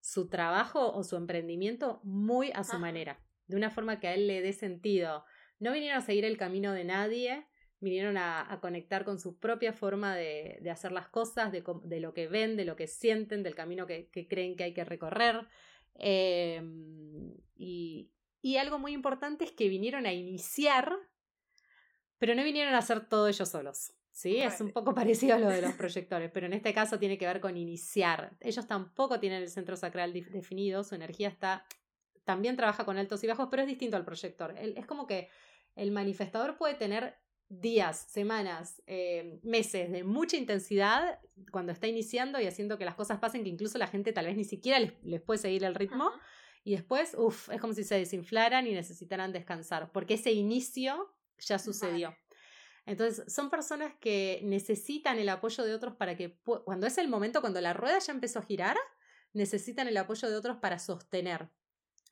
[0.00, 4.26] su trabajo o su emprendimiento muy a su manera, de una forma que a él
[4.26, 5.24] le dé sentido.
[5.58, 7.46] No vinieron a seguir el camino de nadie,
[7.78, 12.56] vinieron a, conectar con su propia forma de, hacer las cosas, de, lo que ven,
[12.56, 15.46] de lo que sienten, del camino que, creen que hay que recorrer.
[15.96, 16.62] Eh,
[17.54, 18.10] y,
[18.42, 20.94] y algo muy importante es que vinieron a iniciar,
[22.18, 23.92] pero no vinieron a hacer todo ellos solos.
[24.10, 24.36] ¿Sí?
[24.36, 27.26] Es un poco parecido a lo de los proyectores, pero en este caso tiene que
[27.26, 28.36] ver con iniciar.
[28.40, 31.64] Ellos tampoco tienen el centro sacral definido, su energía está.
[32.24, 34.54] También trabaja con altos y bajos, pero es distinto al proyector.
[34.58, 35.30] Es como que
[35.74, 37.16] el manifestador puede tener
[37.48, 41.20] días, semanas, eh, meses de mucha intensidad
[41.50, 44.36] cuando está iniciando y haciendo que las cosas pasen, que incluso la gente tal vez
[44.36, 46.10] ni siquiera les, puede seguir el ritmo.
[46.64, 51.58] Y después, uff, es como si se desinflaran y necesitaran descansar, porque ese inicio ya
[51.58, 52.16] sucedió.
[52.86, 57.40] Entonces, son personas que necesitan el apoyo de otros para que, cuando es el momento,
[57.40, 58.76] cuando la rueda ya empezó a girar,
[59.32, 61.48] necesitan el apoyo de otros para sostener.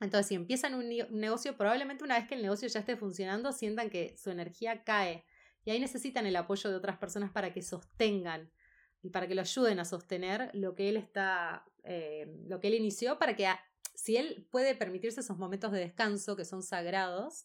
[0.00, 3.90] Entonces, si empiezan un negocio, probablemente una vez que el negocio ya esté funcionando, sientan
[3.90, 5.24] que su energía cae.
[5.64, 8.50] Y ahí necesitan el apoyo de otras personas para que sostengan
[9.02, 12.74] y para que lo ayuden a sostener lo que él está, eh, lo que él
[12.74, 13.46] inició, para que
[14.00, 17.44] si él puede permitirse esos momentos de descanso que son sagrados,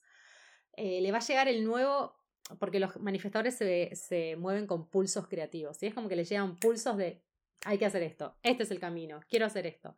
[0.78, 2.16] eh, le va a llegar el nuevo,
[2.60, 5.88] porque los manifestadores se, mueven con pulsos creativos, ¿sí?
[5.88, 7.22] es como que le llegan pulsos de,
[7.66, 9.98] hay que hacer esto, este es el camino, quiero hacer esto.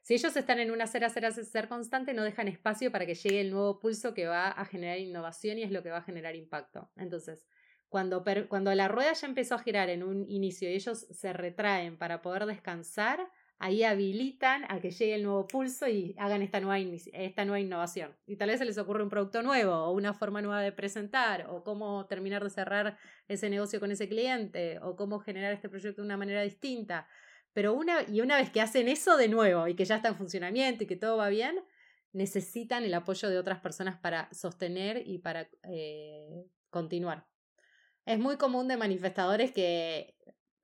[0.00, 3.42] Si ellos están en una hacer, hacer, hacer constante, no dejan espacio para que llegue
[3.42, 6.34] el nuevo pulso que va a generar innovación y es lo que va a generar
[6.34, 6.90] impacto.
[6.96, 7.46] Entonces,
[7.90, 11.98] cuando, cuando la rueda ya empezó a girar en un inicio y ellos se retraen
[11.98, 13.20] para poder descansar,
[13.58, 18.16] ahí habilitan a que llegue el nuevo pulso y hagan esta nueva, innovación.
[18.26, 21.46] Y tal vez se les ocurre un producto nuevo o una forma nueva de presentar
[21.50, 26.02] o cómo terminar de cerrar ese negocio con ese cliente o cómo generar este proyecto
[26.02, 27.08] de una manera distinta.
[27.52, 30.16] Pero una, y una vez que hacen eso de nuevo y que ya está en
[30.16, 31.58] funcionamiento y que todo va bien,
[32.12, 37.26] necesitan el apoyo de otras personas para sostener y para eh, continuar.
[38.06, 40.14] Es muy común de manifestadores que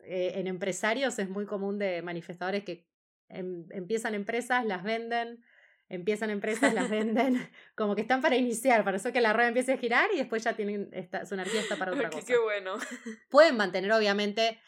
[0.06, 2.86] eh, en empresarios es muy común de manifestadores que
[3.28, 5.44] em, empiezan empresas, las venden,
[5.88, 9.72] empiezan empresas, las venden, como que están para iniciar, para eso que la rueda empiece
[9.72, 12.26] a girar y después ya tienen esta, su energía está para otra cosa.
[12.26, 12.76] Qué bueno.
[13.28, 14.58] Pueden mantener, obviamente,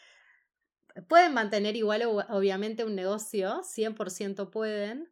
[1.07, 5.09] pueden mantener igual, obviamente, un negocio, 100% pueden,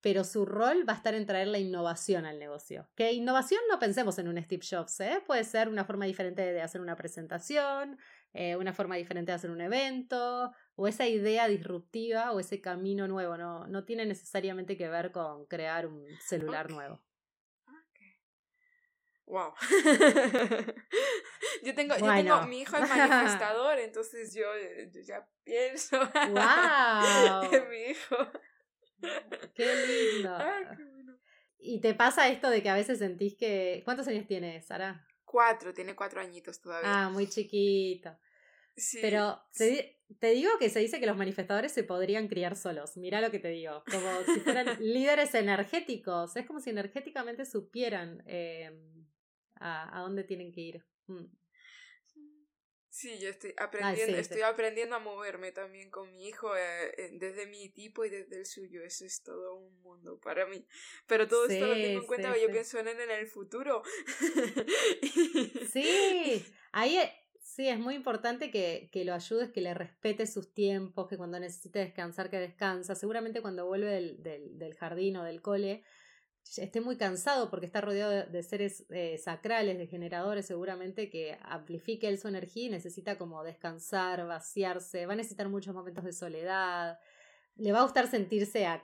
[0.00, 2.88] pero su rol va a estar en traer la innovación al negocio.
[2.94, 5.22] Que innovación no pensemos en un Steve Jobs, ¿eh?
[5.26, 7.98] puede ser una forma diferente de hacer una presentación,
[8.32, 13.08] eh, una forma diferente de hacer un evento, o esa idea disruptiva o ese camino
[13.08, 13.36] nuevo.
[13.36, 17.00] No, no tiene necesariamente que ver con crear un celular nuevo.
[19.28, 19.52] Wow.
[21.62, 24.46] yo tengo, yo tengo, mi hijo es manifestador, entonces yo,
[24.90, 25.98] yo ya pienso
[26.30, 27.52] wow.
[27.52, 28.16] en mi hijo.
[29.54, 29.66] Qué
[30.16, 30.38] lindo.
[31.58, 33.82] ¿Y te pasa esto de que a veces sentís que...
[33.84, 35.06] ¿Cuántos años tienes, Sara?
[35.24, 37.04] Cuatro, tiene cuatro añitos todavía.
[37.04, 38.16] Ah, muy chiquito.
[38.76, 38.98] Sí.
[39.02, 42.96] Pero te, te, digo que se dice que los manifestadores se podrían criar solos.
[42.96, 43.82] Mira lo que te digo.
[43.90, 46.36] Como si fueran líderes energéticos.
[46.36, 49.06] Es como si energéticamente supieran em,
[49.56, 50.86] a, a, dónde tienen que ir.
[51.08, 51.24] Mm.
[52.98, 57.68] Sí, yo estoy aprendiendo, estoy aprendiendo a moverme también con mi hijo eh, desde mi
[57.68, 58.82] tipo y desde el suyo.
[58.82, 60.66] Eso es todo un mundo para mí.
[61.06, 63.84] Pero todo esto lo tengo en cuenta, yo pienso en él en el futuro.
[65.72, 70.52] sí, ahí e, sí es muy importante que, que, lo ayudes, que le respete sus
[70.52, 72.96] tiempos, que cuando necesite descansar, que descansa.
[72.96, 75.84] Seguramente cuando vuelve del, del, del jardín o del cole
[76.56, 82.08] esté muy cansado porque está rodeado de, seres eh, sacrales, de generadores seguramente que amplifique
[82.08, 86.98] él su energía y necesita como descansar, vaciarse, va a necesitar muchos momentos de soledad,
[87.56, 88.82] le va a gustar sentirse a,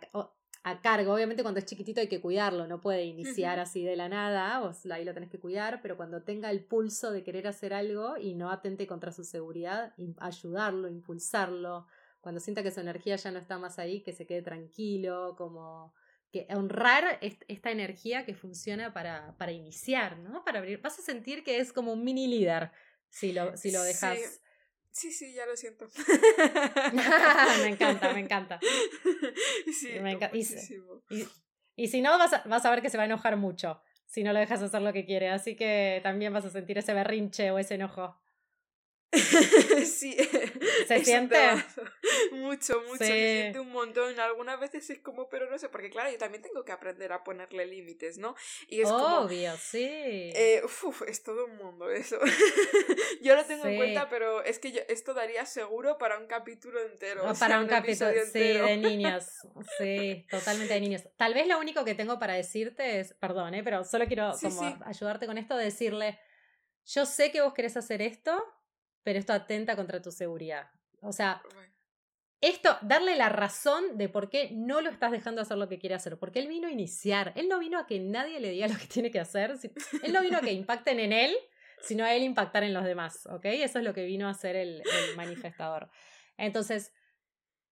[0.65, 4.09] a cargo, obviamente cuando es chiquitito hay que cuidarlo, no puede iniciar así de la
[4.09, 7.73] nada, vos ahí lo tenés que cuidar, pero cuando tenga el pulso de querer hacer
[7.73, 11.87] algo y no atente contra su seguridad, ayudarlo, impulsarlo,
[12.21, 15.93] cuando sienta que su energía ya no está más ahí, que se quede tranquilo, como
[16.35, 20.45] que honrar esta energía que funciona para, para iniciar, ¿no?
[20.45, 20.81] Para abrir.
[20.81, 22.73] Vas a sentir que es como un mini líder
[23.09, 24.19] si lo, si lo dejas.
[24.91, 25.13] Sí.
[25.13, 25.87] sí, ya lo siento.
[27.63, 28.59] me encanta, me encanta.
[29.73, 30.37] Sí, me encanta.
[30.37, 31.27] Y,
[31.77, 34.25] y, si no, vas a, vas a ver que se va a enojar mucho si
[34.25, 35.29] no lo dejas hacer lo que quiere.
[35.31, 38.17] Así que también vas a sentir ese berrinche o ese enojo.
[39.85, 40.17] sí.
[40.87, 41.37] ¿Se siente?
[42.33, 42.99] Mucho, mucho.
[42.99, 44.19] Se siente un montón.
[44.21, 47.25] Algunas veces es como, pero no sé, porque claro, yo también tengo que aprender a
[47.25, 48.35] ponerle límites, ¿no?
[48.69, 49.85] Y es Obvio, sí.
[49.85, 52.19] Eh, uf, es todo un mundo eso.
[53.23, 57.25] yo lo tengo en cuenta, pero es que esto daría seguro para un capítulo entero.
[57.39, 59.27] para un, capítulo, sí, de niños.
[59.79, 61.03] Sí, totalmente de niños.
[61.17, 63.63] Tal vez lo único que tengo para decirte es, perdón, ¿eh?
[63.63, 66.19] pero solo quiero como ayudarte con esto, decirle,
[66.87, 68.43] yo sé que vos querés hacer esto,
[69.05, 70.69] pero esto atenta contra tu seguridad.
[71.01, 71.43] O sea,
[72.41, 75.95] esto, darle la razón de por qué no lo estás dejando hacer lo que quiere
[75.95, 78.77] hacer, porque él vino a iniciar, él no vino a que nadie le diga lo
[78.77, 79.55] que tiene que hacer,
[80.03, 81.35] él no vino a que impacten en él,
[81.81, 83.45] sino a él impactar en los demás, ¿ok?
[83.45, 85.91] Eso es lo que vino a hacer el, el manifestador.
[86.37, 86.93] Entonces,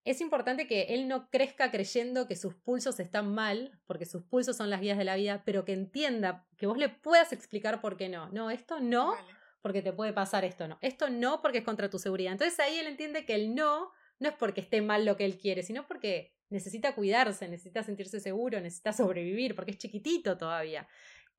[0.05, 4.57] es importante que él no crezca creyendo que sus pulsos están mal, porque sus pulsos
[4.57, 7.95] son las vías de la vida, pero que entienda, que vos le puedas explicar por
[7.95, 8.29] qué no.
[8.29, 9.15] No, esto no,
[9.63, 10.77] porque te puede pasar esto no.
[10.81, 12.33] Esto no porque es contra tu seguridad.
[12.33, 15.37] Entonces ahí él entiende que el no no es porque esté mal lo que él
[15.37, 20.87] quiere, sino porque necesita cuidarse, necesita sentirse seguro, necesita sobrevivir, porque es chiquitito todavía.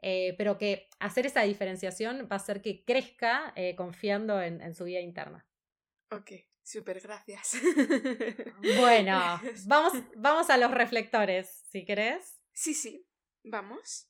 [0.02, 4.84] Eh, pero que hacer esa diferenciación va a hacer que crezca eh, confiando en, su
[4.84, 5.46] vida interna.
[6.10, 7.54] Ok, súper gracias.
[8.80, 12.38] Bueno, vamos, vamos a los reflectores, si querés.
[12.52, 13.06] Sí, sí,
[13.44, 14.08] vamos.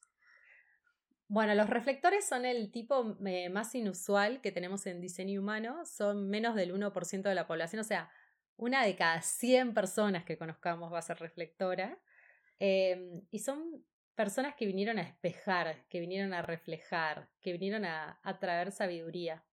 [1.28, 6.28] Bueno, los reflectores son el tipo eh, más inusual que tenemos en diseño humano, son
[6.28, 8.10] menos del 1% de la población, o sea,
[8.56, 11.98] una de cada 100 personas que conozcamos va a ser reflectora.
[12.58, 18.20] Em, y son personas que vinieron a espejar, que vinieron a reflejar, que vinieron a,
[18.40, 19.44] traer sabiduría.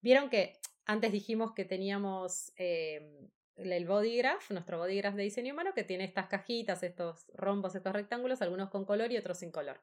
[0.00, 5.52] Vieron que antes dijimos que teníamos em, el body graph, nuestro body graph de diseño
[5.52, 9.50] humano, que tiene estas cajitas, estos rombos, estos rectángulos, algunos con color y otros sin
[9.50, 9.80] color.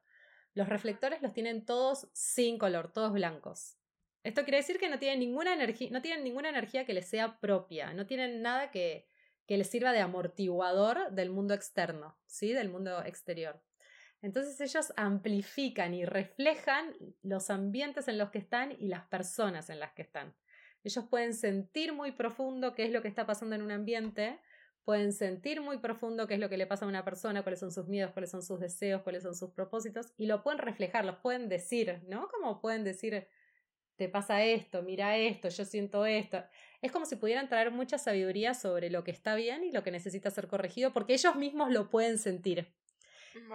[0.56, 3.78] Los reflectores los tienen todos sin color, todos blancos.
[4.24, 7.40] Esto quiere decir que no tienen ninguna energía, no tienen ninguna energía que les sea
[7.40, 9.08] propia, no tienen nada que,
[9.46, 12.54] que les sirva de amortiguador del mundo externo, ¿sí?
[12.54, 13.62] Del mundo exterior.
[14.22, 19.80] Entonces ellos amplifican y reflejan los ambientes en los que están y las personas en
[19.80, 20.34] las que están.
[20.84, 24.40] Ellos pueden sentir muy profundo qué es lo que está pasando en un ambiente,
[24.86, 27.72] pueden sentir muy profundo qué es lo que le pasa a una persona, cuáles son
[27.72, 31.18] sus miedos, cuáles son sus deseos, cuáles son sus propósitos, y lo pueden reflejar, los
[31.18, 32.30] pueden decir, ¿no?
[32.30, 33.28] Como pueden decir,
[33.96, 36.44] te pasa esto, mira esto, yo siento esto.
[36.82, 39.92] Es como si pudieran traer mucha sabiduría sobre lo que está bien y lo que
[39.92, 42.74] necesita ser corregido, porque ellos mismos lo pueden sentir.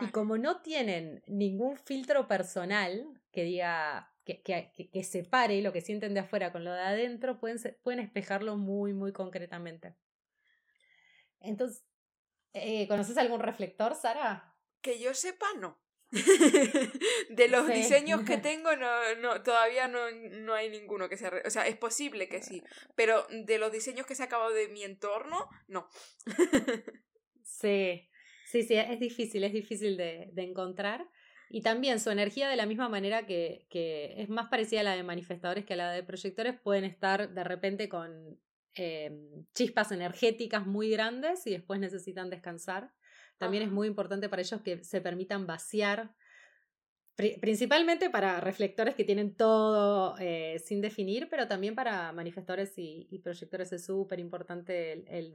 [0.01, 5.81] Y como no tienen ningún filtro personal que diga, que, que, que, separe lo que
[5.81, 9.95] sienten de afuera con lo de adentro, pueden, pueden espejarlo muy, muy concretamente.
[11.41, 11.85] Entonces,
[12.53, 14.57] eh, ¿conoces algún reflector, Sara?
[14.81, 15.81] Que yo sepa, no.
[17.31, 21.33] de los diseños que tengo, no, no, todavía no, no hay ninguno que sea.
[21.45, 22.63] O sea, es posible que sí,
[22.97, 25.89] pero de los diseños que se ha acabado de mi entorno, no.
[27.43, 28.09] sí,
[28.47, 31.09] sí, sí, es difícil, es difícil de, de encontrar.
[31.53, 34.95] Y también su energía, de la misma manera que, que, es más parecida a la
[34.95, 38.39] de manifestadores que a la de proyectores, pueden estar de repente con
[38.75, 42.93] Em, chispas energéticas muy grandes y después necesitan descansar.
[43.37, 46.15] También es muy importante para ellos que se permitan vaciar,
[47.41, 53.73] principalmente para reflectores que tienen todo eh, sin definir, pero también para manifestadores y, proyectores
[53.73, 55.33] es súper importante el,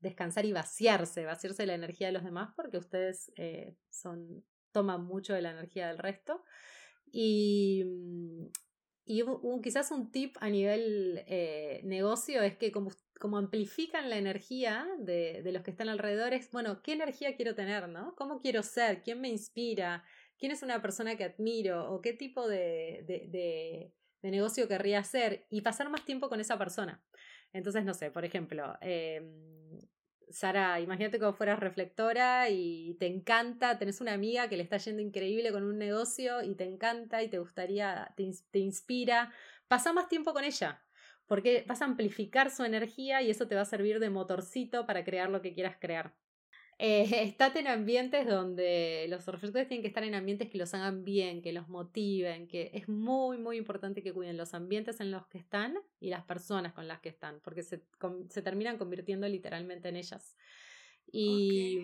[0.00, 5.32] descansar y vaciarse, vaciarse la energía de los demás porque ustedes eh, son, toman mucho
[5.32, 6.42] de la energía del resto.
[7.10, 8.46] Y, mm,
[9.08, 9.24] y
[9.62, 12.90] quizás un tip a nivel eh, negocio es que como,
[13.38, 17.88] amplifican la energía de, de, los que están alrededor, es, bueno, ¿qué energía quiero tener?
[17.88, 18.14] ¿no?
[18.16, 19.02] ¿Cómo quiero ser?
[19.02, 20.04] ¿Quién me inspira?
[20.38, 21.90] ¿Quién es una persona que admiro?
[21.90, 23.94] ¿O qué tipo de, de,
[24.30, 25.46] negocio querría hacer?
[25.48, 27.02] Y pasar más tiempo con esa persona.
[27.54, 29.22] Entonces, no sé, por ejemplo, eh,
[30.30, 35.02] Sara, imagínate como fueras reflectora y te encanta, tenés una amiga que le está yendo
[35.02, 39.32] increíble con un negocio y te encanta y te gustaría, te, te inspira.
[39.68, 40.82] Pasa más tiempo con ella,
[41.26, 45.04] porque vas a amplificar su energía y eso te va a servir de motorcito para
[45.04, 46.14] crear lo que quieras crear.
[46.80, 51.04] Eh, estate en ambientes donde los reflectores tienen que estar en ambientes que los hagan
[51.04, 55.26] bien, que los motiven, que es muy, muy importante que cuiden los ambientes en los
[55.26, 57.82] que están y las personas con las que están, porque se,
[58.28, 60.36] se terminan convirtiendo literalmente en ellas.
[61.10, 61.78] Y,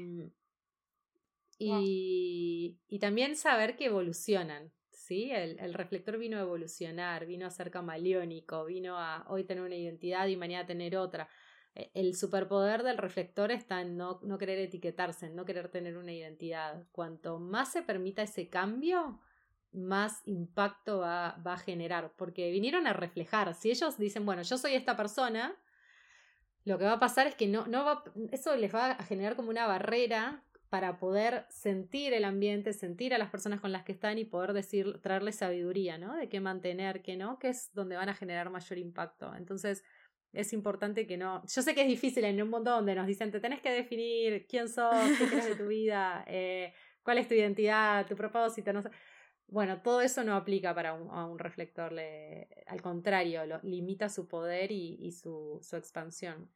[1.58, 4.70] y, y, también saber que evolucionan.
[4.90, 5.30] ¿sí?
[5.30, 9.76] El, el, reflector vino a evolucionar, vino a ser camaleónico, vino a hoy tener una
[9.76, 11.28] identidad y mañana tener otra.
[11.74, 15.96] E, el superpoder del reflector está en no, no querer etiquetarse, en no querer tener
[15.96, 16.86] una identidad.
[16.92, 19.20] Cuanto más se permita ese cambio,
[19.72, 23.54] más impacto va, va, a generar, porque vinieron a reflejar.
[23.54, 25.56] Si ellos dicen, bueno, yo soy esta persona,
[26.64, 29.36] lo que va a pasar es que no, no va, eso les va a generar
[29.36, 33.92] como una barrera para poder sentir el ambiente, sentir a las personas con las que
[33.92, 36.16] están y poder decir, traerles sabiduría, ¿no?
[36.16, 39.32] De qué mantener, qué no, que es donde van a generar mayor impacto.
[39.36, 39.84] Entonces,
[40.34, 41.42] es importante que no.
[41.46, 44.46] Yo sé que es difícil en un mundo donde nos dicen, te tenés que definir
[44.46, 46.72] quién sos, qué crees de tu vida, eh,
[47.02, 48.90] cuál es tu identidad, tu propósito, no sé.
[49.46, 54.08] Bueno, todo eso no aplica para un, a un reflector, le, al contrario, lo, limita
[54.08, 56.50] su poder y, y su, su, expansión.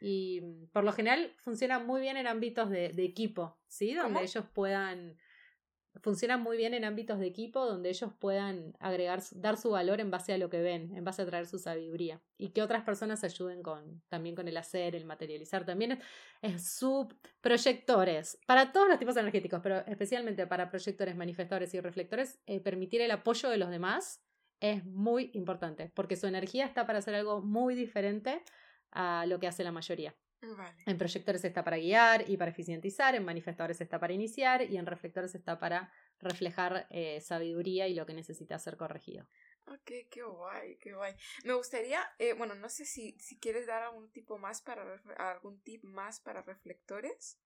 [0.00, 3.94] Y mm, por lo general funciona muy bien en ámbitos de, de equipo, ¿sí?
[3.94, 5.16] Donde ellos puedan
[6.02, 10.10] funcionan muy bien en ámbitos de equipo donde ellos puedan agregar, dar su valor en
[10.10, 13.24] base a lo que ven, en base a traer su sabiduría y que otras personas
[13.24, 15.64] ayuden con, también con el hacer, el materializar.
[15.64, 15.98] También
[16.42, 22.60] es, subproyectores, para todos los tipos energéticos, pero especialmente para proyectores, manifestadores y reflectores, eh,
[22.60, 24.22] permitir el apoyo de los demás
[24.60, 28.42] es muy importante porque su energía está para hacer algo muy diferente
[28.90, 30.14] a lo que hace la mayoría.
[30.86, 34.86] En proyectores está para guiar y para eficientizar, en manifestadores está para iniciar y en
[34.86, 39.26] reflectores está para reflejar eh, sabiduría y lo que necesita ser corregido.
[39.66, 41.14] Ok, qué guay, qué guay.
[41.44, 44.84] Me gustaría, eh, bueno, no sé si, si quieres dar algún tipo más para
[45.18, 47.38] algún tip más para reflectores.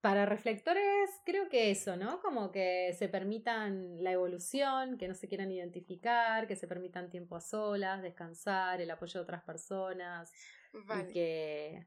[0.00, 2.22] Para reflectores, creo que eso, ¿no?
[2.22, 7.36] Como que se permitan la evolución, que no se quieran identificar, que se permitan tiempo
[7.36, 10.32] a solas, descansar, el apoyo de otras personas.
[10.72, 11.12] Vale.
[11.12, 11.86] que...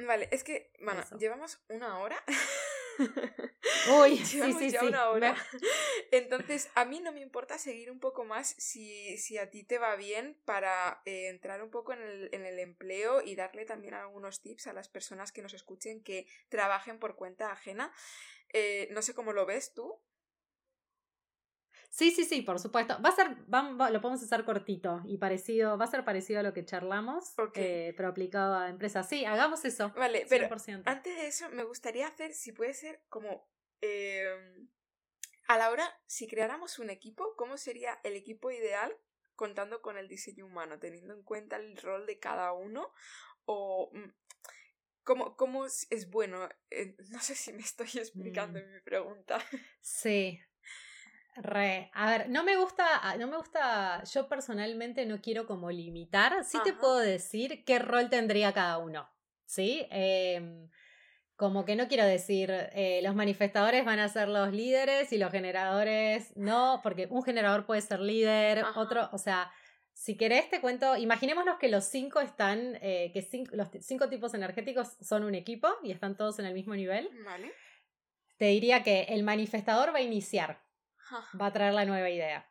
[0.00, 2.22] Vale, es que, bueno, llevamos una hora.
[4.00, 4.86] Uy, Llevamos sí, sí, ya sí.
[4.86, 5.36] una hora.
[6.10, 9.78] Entonces, a mí no me importa seguir un poco más si, si a ti te
[9.78, 13.94] va bien para eh, entrar un poco en el, en el empleo y darle también
[13.94, 17.92] algunos tips a las personas que nos escuchen que trabajen por cuenta ajena.
[18.52, 20.00] Eh, no sé cómo lo ves tú.
[21.92, 22.96] Sí, sí, sí, por supuesto.
[23.02, 26.38] Va a ser, va- va- lo podemos hacer cortito y parecido, va a ser parecido
[26.40, 27.56] a lo que charlamos, Ok.
[27.56, 29.08] eh, pero aplicado a empresas.
[29.08, 29.90] Sí, hagamos eso.
[29.96, 30.82] Vale, pero 100%.
[30.86, 33.48] antes de eso me gustaría hacer, si puede ser, como...
[33.80, 34.66] eh,
[35.48, 38.96] a la hora, si creáramos un equipo, ¿cómo sería el equipo ideal
[39.34, 42.92] contando con el diseño humano, teniendo en cuenta el rol de cada uno?
[43.46, 43.90] O...
[43.92, 44.12] mm,
[45.02, 46.48] ¿Cómo, cómo es es bueno?
[46.70, 48.62] Eh, no sé si me estoy explicando Mm.
[48.62, 49.44] en mi pregunta.
[49.80, 50.38] Sí.
[51.42, 51.90] Re.
[51.94, 52.86] A ver, no me gusta,
[53.18, 58.10] no me gusta, yo personalmente no quiero como limitar, sí te puedo decir qué rol
[58.10, 59.08] tendría cada uno,
[59.46, 59.86] ¿sí?
[59.90, 60.68] Em,
[61.36, 65.32] como que no quiero decir, eh, los manifestadores van a ser los líderes y los
[65.32, 68.78] generadores no, porque un generador puede ser líder, Ajá.
[68.78, 69.50] otro, o sea,
[69.92, 74.34] si querés te cuento, imaginémonos que los cinco están, eh, que cinco, los cinco tipos
[74.34, 77.10] energéticos son un equipo y están todos en el mismo nivel.
[77.24, 77.52] ¿Vale?
[78.38, 80.62] Te diría que el manifestador va a iniciar,
[81.40, 82.48] va a traer la nueva idea.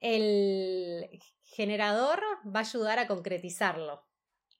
[0.00, 1.08] El
[1.44, 4.04] generador va a ayudar a concretizarlo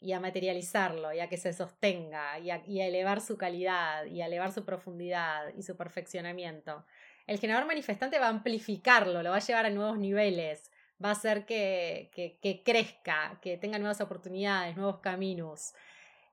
[0.01, 4.27] y a materializarlo y a que se sostenga y a, elevar su calidad y a
[4.27, 6.85] elevar su profundidad y su perfeccionamiento.
[7.27, 10.71] El generador manifestante va a amplificarlo, lo va a llevar a nuevos niveles,
[11.03, 15.73] va a hacer que, que crezca, que tenga nuevas oportunidades, nuevos caminos.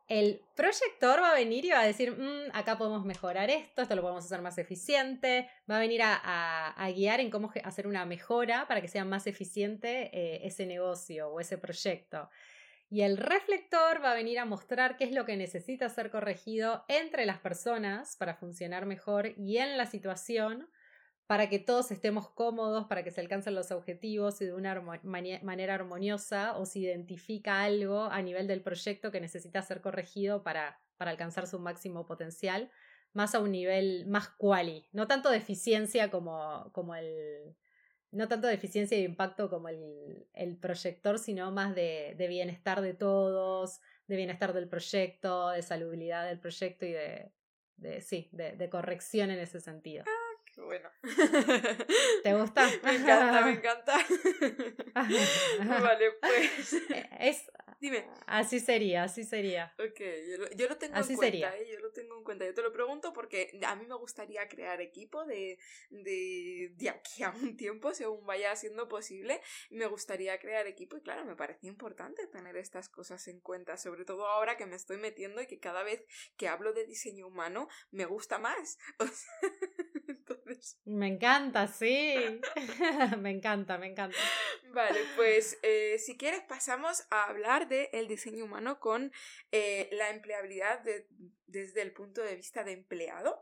[0.10, 3.95] El proyector va a venir y va a decir, "Mm, acá podemos mejorar esto, esto
[3.95, 8.68] lo podemos hacer más eficiente, va a venir a, guiar en cómo hacer una mejora
[8.68, 12.28] para que sea más eficiente eh, ese negocio o ese proyecto.
[12.89, 16.86] Y el reflector va a venir a mostrar qué es lo que necesita ser corregido
[16.88, 20.68] entre las personas para funcionar mejor y en la situación
[21.30, 25.76] para que todos estemos cómodos, para que se alcancen los objetivos y de una manera
[25.76, 31.12] armoniosa o se identifica algo a nivel del proyecto que necesita ser corregido para, para
[31.12, 32.72] alcanzar su máximo potencial,
[33.14, 37.56] más a un nivel más quali, no tanto de eficiencia como, como el...
[38.10, 42.28] No tanto de eficiencia y de impacto como el, el proyector, sino más de, de
[42.28, 47.32] bienestar de todos, de bienestar del proyecto, de salubridad del proyecto y de,
[47.78, 50.06] de sí, de corrección en ese sentido.
[50.66, 50.89] Bueno.
[52.24, 52.68] ¿Te gusta?
[52.84, 53.97] me encanta, me encanta.
[55.82, 56.74] vale, pues.
[57.20, 58.05] Es, Dime.
[58.28, 59.74] así sería, así sería.
[59.80, 59.99] Ok,
[60.30, 61.57] yo lo, yo lo tengo Así en cuenta.
[61.57, 61.68] ¿eh?
[61.72, 62.45] yo lo tengo en cuenta.
[62.45, 65.57] Yo te lo pregunto porque a mí me gustaría crear equipo de,
[65.89, 69.41] de, de aquí a un tiempo, según vaya siendo posible.
[69.70, 74.05] Me gustaría crear equipo y claro, me parece importante tener estas cosas en cuenta, sobre
[74.05, 76.03] todo ahora que me estoy metiendo y que cada vez
[76.38, 78.78] que hablo de diseño humano me gusta más.
[78.99, 79.32] O sea,
[80.18, 82.16] Entonces, Me encanta, sí.
[83.20, 84.18] me encanta, me encanta.
[84.74, 89.12] Vale, pues eh, si quieres pasamos a hablar del diseño humano con
[89.51, 91.07] eh, la empleabilidad de-
[91.47, 93.41] desde el punto de vista de empleado.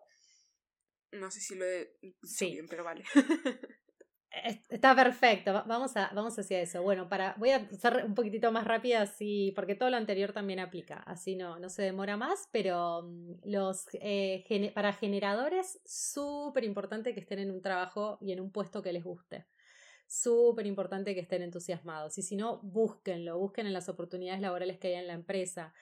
[1.12, 1.94] No sé si lo he
[2.24, 2.52] Sí.
[2.52, 3.04] bien, pero vale.
[4.32, 6.82] Es- Está perfecto, va- vamos, a, vamos hacia eso.
[6.84, 10.60] Bueno, para, voy a ser un poquitito más rápida, así, porque todo lo anterior también
[10.60, 17.14] aplica, así no, no se demora más, pero mm, los, eh, para generadores, súper importante
[17.14, 19.46] que estén en un trabajo y en un puesto que les guste.
[20.08, 22.18] Súper importante que estén entusiasmados.
[22.18, 25.74] Y si no, búsquenlo, busquen en las oportunidades laborales que hay en la empresa.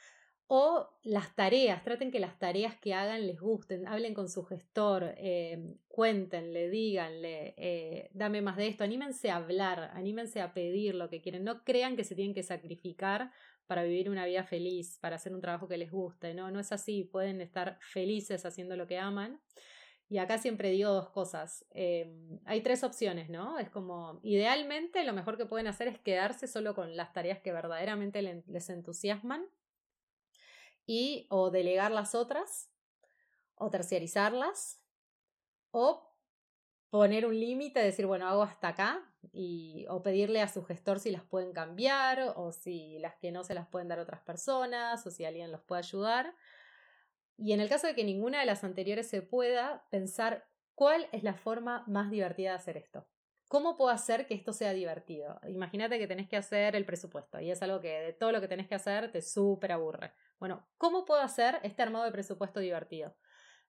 [0.48, 5.16] O las tareas, traten que las tareas que hagan les gusten, hablen con su gestor,
[5.18, 11.10] eh, cuéntenle, díganle, eh, dame más de esto, anímense a hablar, anímense a pedir lo
[11.10, 13.32] que quieren, no crean que se tienen que sacrificar
[13.66, 16.72] para vivir una vida feliz, para hacer un trabajo que les guste, no, no es
[16.72, 19.42] así, pueden estar felices haciendo lo que aman.
[20.08, 21.66] Y acá siempre digo dos cosas.
[21.72, 22.14] eh,
[22.46, 23.58] hay tres opciones, ¿no?
[23.58, 27.52] Es como, idealmente lo mejor que pueden hacer es quedarse solo con las tareas que
[27.52, 29.48] verdaderamente le- les entusiasman
[30.86, 32.72] y o delegar las otras,
[33.56, 34.82] o terciarizarlas,
[35.72, 36.16] o
[36.90, 41.12] poner un límite, decir, bueno, hago hasta acá, y, o pedirle a su gestor si
[41.12, 45.12] las pueden cambiar, o si las que no se las pueden dar otras personas, o
[45.12, 46.34] si alguien los puede ayudar.
[47.38, 51.24] Y en el caso de que ninguna de las anteriores se pueda, pensar cuál es
[51.24, 53.06] la forma más divertida de hacer esto.
[53.48, 55.40] ¿Cómo puedo hacer que esto sea divertido?
[55.48, 58.48] Imagínate que tenés que hacer el presupuesto y es algo que de todo lo que
[58.48, 60.14] tenés que hacer te súper aburre.
[60.40, 63.16] Bueno, ¿cómo puedo hacer este armado de presupuesto divertido?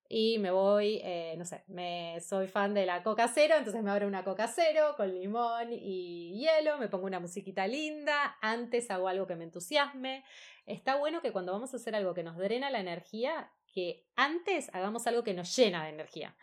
[0.09, 3.91] Y me voy, eh, no sé, me soy fan de la Coca Cero, entonces me
[3.91, 9.09] abro una Coca Cero con limón y hielo, me pongo una musiquita linda, antes hago
[9.09, 10.25] algo que me entusiasme.
[10.65, 14.71] Está bueno que cuando vamos a hacer algo que nos drena la energía, que antes
[14.73, 16.35] hagamos algo que nos llena de energía.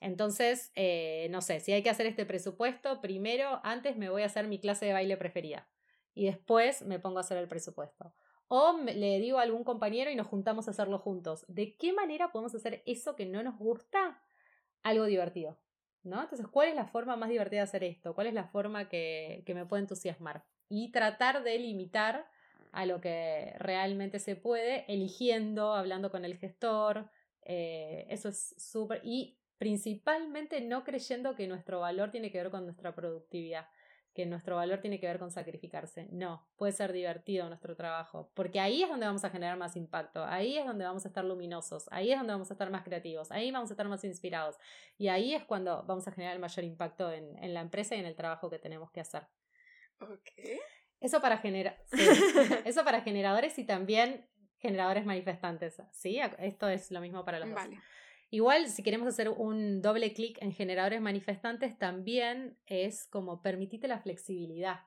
[0.00, 4.26] Entonces, eh, no sé, si hay que hacer este presupuesto, primero, antes me voy a
[4.26, 5.68] hacer mi clase de baile preferida
[6.14, 8.14] y después me pongo a hacer el presupuesto.
[8.48, 11.44] O le digo a algún compañero y nos juntamos a hacerlo juntos.
[11.48, 14.22] ¿De qué manera podemos hacer eso que no nos gusta
[14.82, 15.58] algo divertido?
[16.02, 16.22] ¿No?
[16.22, 18.14] Entonces, ¿cuál es la forma más divertida de hacer esto?
[18.14, 20.46] ¿Cuál es la forma que, que me puede entusiasmar?
[20.70, 22.26] Y tratar de limitar
[22.72, 27.10] a lo que realmente se puede, eligiendo, hablando con el gestor.
[27.42, 29.00] Eh, eso es súper.
[29.04, 33.66] Y principalmente no creyendo que nuestro valor tiene que ver con nuestra productividad
[34.14, 36.08] que nuestro valor tiene que ver con sacrificarse.
[36.10, 40.24] No, puede ser divertido nuestro trabajo, porque ahí es donde vamos a generar más impacto,
[40.24, 43.30] ahí es donde vamos a estar luminosos, ahí es donde vamos a estar más creativos,
[43.30, 44.56] ahí vamos a estar más inspirados
[44.98, 48.06] y ahí es cuando vamos a generar el mayor impacto en, la empresa y en
[48.06, 49.26] el trabajo que tenemos que hacer.
[50.00, 50.30] Ok.
[51.00, 51.42] Eso para,
[52.64, 54.26] Eso para generadores y también
[54.58, 55.82] generadores manifestantes.
[55.92, 56.20] ¿sí?
[56.38, 57.80] Esto es lo mismo para los vale.
[58.32, 63.98] Igual, si queremos hacer un doble clic en generadores manifestantes, también es como permitite la
[63.98, 64.82] flexibilidad.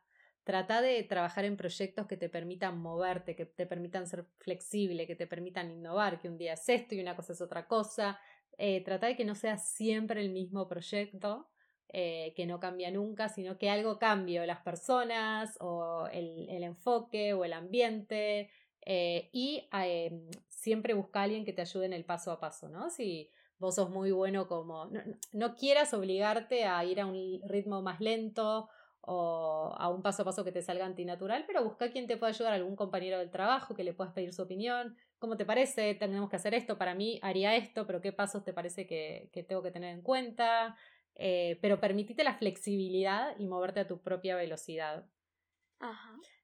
[0.45, 5.15] Trata de trabajar en proyectos que te permitan moverte, que te permitan ser flexible, que
[5.15, 8.19] te permitan innovar, que un día es esto y una cosa es otra cosa.
[8.57, 11.49] Eh, trata de que no sea siempre el mismo proyecto,
[11.93, 17.33] eh, que no cambia nunca, sino que algo cambie, las personas, o el, el enfoque,
[17.33, 18.49] o el ambiente,
[18.85, 22.69] eh, y em, siempre busca a alguien que te ayude en el paso a paso,
[22.69, 22.89] ¿no?
[22.89, 23.29] Si
[23.59, 24.89] vos sos muy bueno como,
[25.31, 28.69] no, quieras obligarte a ir a un ritmo más lento
[29.01, 32.17] o a un paso a paso que te salga antinatural, pero busca a quien te
[32.17, 35.95] pueda ayudar, algún compañero del trabajo que le puedas pedir su opinión, ¿cómo te parece?
[35.95, 39.61] Tenemos que hacer esto, para mí haría esto, pero ¿qué pasos te parece que, tengo
[39.61, 40.75] que tener en cuenta?
[41.15, 45.05] Eh, pero permitite la flexibilidad y moverte a tu propia velocidad.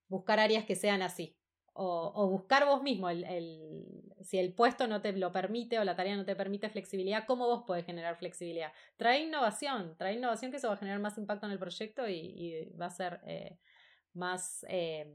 [0.07, 1.39] Buscar áreas que sean así,
[1.81, 3.25] o, buscar vos mismo, el,
[4.21, 7.47] si el puesto no te lo permite o la tarea no te permite flexibilidad, ¿cómo
[7.47, 8.73] vos podés generar flexibilidad?
[8.97, 12.69] Trae innovación, trae innovación que eso va a generar más impacto en el proyecto y,
[12.79, 13.59] va a ser eh,
[14.13, 15.09] más, eh,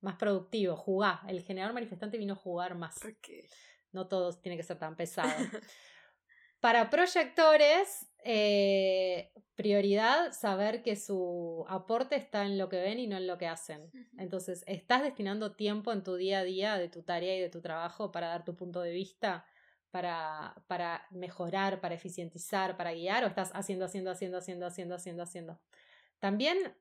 [0.00, 0.76] más productivo.
[0.76, 2.98] Jugá, el generador manifestante vino a jugar más.
[3.92, 5.30] No todo tiene que ser tan pesado.
[6.60, 13.16] Para proyectores, eh, prioridad saber que su aporte está en lo que ven y no
[13.16, 13.90] en lo que hacen.
[14.16, 17.60] Entonces, ¿estás destinando tiempo en tu día a día de tu tarea y de tu
[17.60, 19.44] trabajo para dar tu punto de vista,
[19.90, 23.24] para, para mejorar, para eficientizar, para guiar?
[23.24, 25.60] ¿O estás haciendo, haciendo, haciendo, haciendo, haciendo, haciendo, haciendo?
[26.20, 26.74] También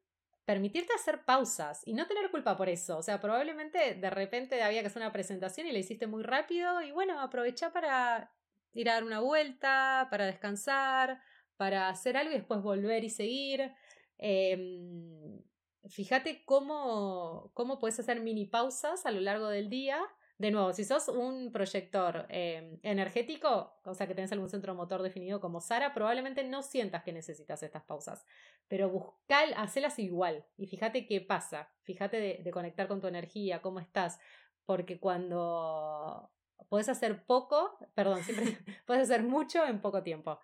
[0.45, 2.97] permitirte hacer pausas y no tener culpa por eso.
[2.97, 6.81] O sea, probablemente de repente había que hacer una presentación y la hiciste muy rápido
[6.81, 8.31] y bueno, aprovecha para
[8.73, 11.21] ir a dar una vuelta, para descansar,
[11.59, 13.73] para hacer algo y después volver y seguir.
[14.17, 15.43] Em,
[15.89, 19.99] fíjate cómo, cómo puedes hacer mini pausas a lo largo del día.
[20.37, 25.01] De nuevo, si sos un proyector em, energético, o sea que tenés algún centro motor
[25.03, 28.25] definido como Sara, probablemente no sientas que necesitas estas pausas.
[28.69, 31.73] Pero buscar, hacelas igual y fíjate qué pasa.
[31.83, 34.17] Fíjate de, conectar con tu energía, cómo estás.
[34.65, 36.31] Porque cuando
[36.69, 38.45] puedes hacer poco, perdón, siempre
[38.87, 40.39] puedes hacer mucho en poco tiempo.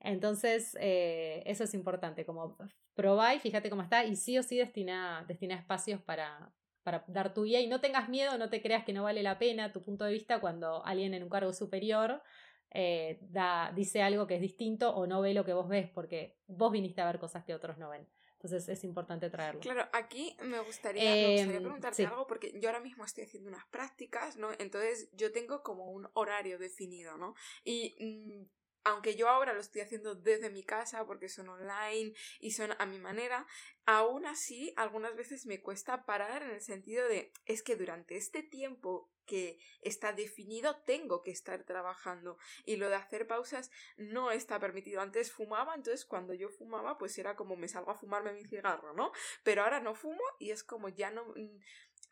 [0.00, 2.56] Entonces, eh, eso es importante, como
[2.94, 7.34] probá y fíjate cómo está y sí o sí destina, destina espacios para, para dar
[7.34, 9.82] tu guía y no tengas miedo, no te creas que no vale la pena tu
[9.82, 12.22] punto de vista cuando alguien en un cargo superior
[12.70, 16.36] eh, da, dice algo que es distinto o no ve lo que vos ves porque
[16.46, 18.06] vos viniste a ver cosas que otros no ven.
[18.44, 19.60] Entonces es importante traerlo.
[19.60, 24.36] Claro, aquí me gustaría, em, preguntarte algo porque yo ahora mismo estoy haciendo unas prácticas,
[24.36, 24.50] ¿no?
[24.58, 27.34] Entonces yo tengo como un horario definido, ¿no?
[27.64, 28.44] Y mm,
[28.84, 32.86] aunque yo ahora lo estoy haciendo desde mi casa porque son online y son a
[32.86, 33.46] mi manera,
[33.86, 38.42] aún así algunas veces me cuesta parar en el sentido de es que durante este
[38.42, 44.60] tiempo que está definido tengo que estar trabajando y lo de hacer pausas no está
[44.60, 45.00] permitido.
[45.00, 48.92] Antes fumaba, entonces cuando yo fumaba pues era como me salgo a fumarme mi cigarro,
[48.92, 49.12] ¿no?
[49.42, 51.24] Pero ahora no fumo y es como ya no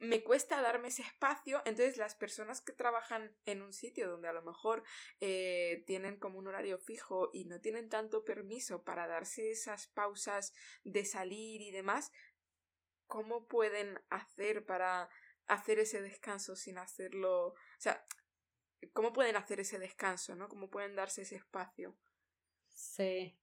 [0.02, 4.32] me cuesta darme ese espacio, entonces las personas que trabajan en un sitio donde a
[4.32, 4.82] lo mejor
[5.20, 10.54] eh, tienen como un horario fijo y no tienen tanto permiso para darse esas pausas
[10.82, 12.10] de salir y demás,
[13.06, 15.08] ¿cómo pueden hacer para
[15.46, 17.50] hacer ese descanso sin hacerlo?
[17.50, 18.04] O sea,
[18.92, 20.48] ¿cómo pueden hacer ese descanso, no?
[20.48, 21.96] ¿Cómo pueden darse ese espacio?
[22.66, 23.38] Sí.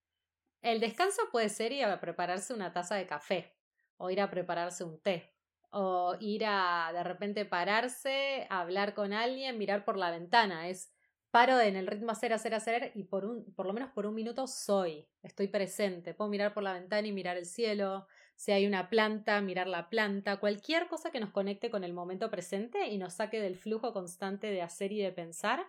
[0.61, 3.55] El descanso puede ser ir a prepararse una taza de café
[3.95, 5.38] o ir a prepararse un té
[5.71, 10.67] o ir a de repente pararse, hablar con alguien, mirar por la ventana.
[10.69, 10.91] Es
[11.31, 14.15] paro en el ritmo hacer, hacer, hacer y por, un, por lo menos por un
[14.15, 16.13] minuto soy, estoy presente.
[16.13, 18.07] Puedo mirar por la ventana y mirar el cielo.
[18.35, 22.31] Si hay una planta, mirar la planta, cualquier cosa que nos conecte con el momento
[22.31, 25.67] presente y nos saque del flujo constante de hacer y de pensar,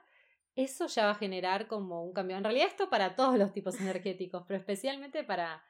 [0.54, 2.36] eso ya va a generar como un cambio.
[2.36, 5.62] En realidad esto para todos los tipos energéticos, pero especialmente para,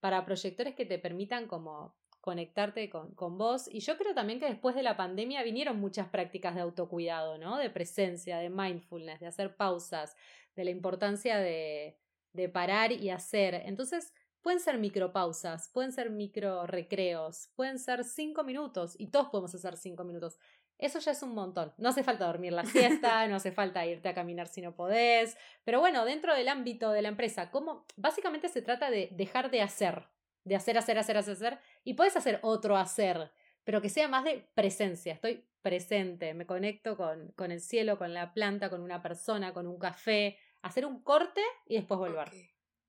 [0.00, 3.68] para proyectores que te permitan como conectarte con, con, vos.
[3.72, 7.56] Y yo creo también que después de la pandemia vinieron muchas prácticas de autocuidado, ¿no?
[7.56, 10.16] De presencia, de mindfulness, de hacer pausas,
[10.56, 11.98] de la importancia de,
[12.32, 13.54] de parar y hacer.
[13.66, 14.12] Entonces,
[14.42, 19.76] pueden ser micropausas, pueden ser micro recreos, pueden ser cinco minutos y todos podemos hacer
[19.76, 20.38] cinco minutos.
[20.78, 21.72] Eso ya es un montón.
[21.76, 25.36] No hace falta dormir la siesta, no hace falta irte a caminar si no podés.
[25.64, 27.84] Pero bueno, dentro del ámbito de la empresa, ¿cómo?
[27.96, 30.06] Básicamente se trata de dejar de hacer.
[30.48, 31.58] De hacer, hacer, hacer, hacer, hacer.
[31.84, 33.30] Y puedes hacer otro hacer,
[33.64, 35.12] pero que sea más de presencia.
[35.14, 39.66] Estoy presente, me conecto con, con el cielo, con la planta, con una persona, con
[39.66, 40.38] un café.
[40.62, 42.28] Hacer un corte y después volver.
[42.28, 42.34] Ok,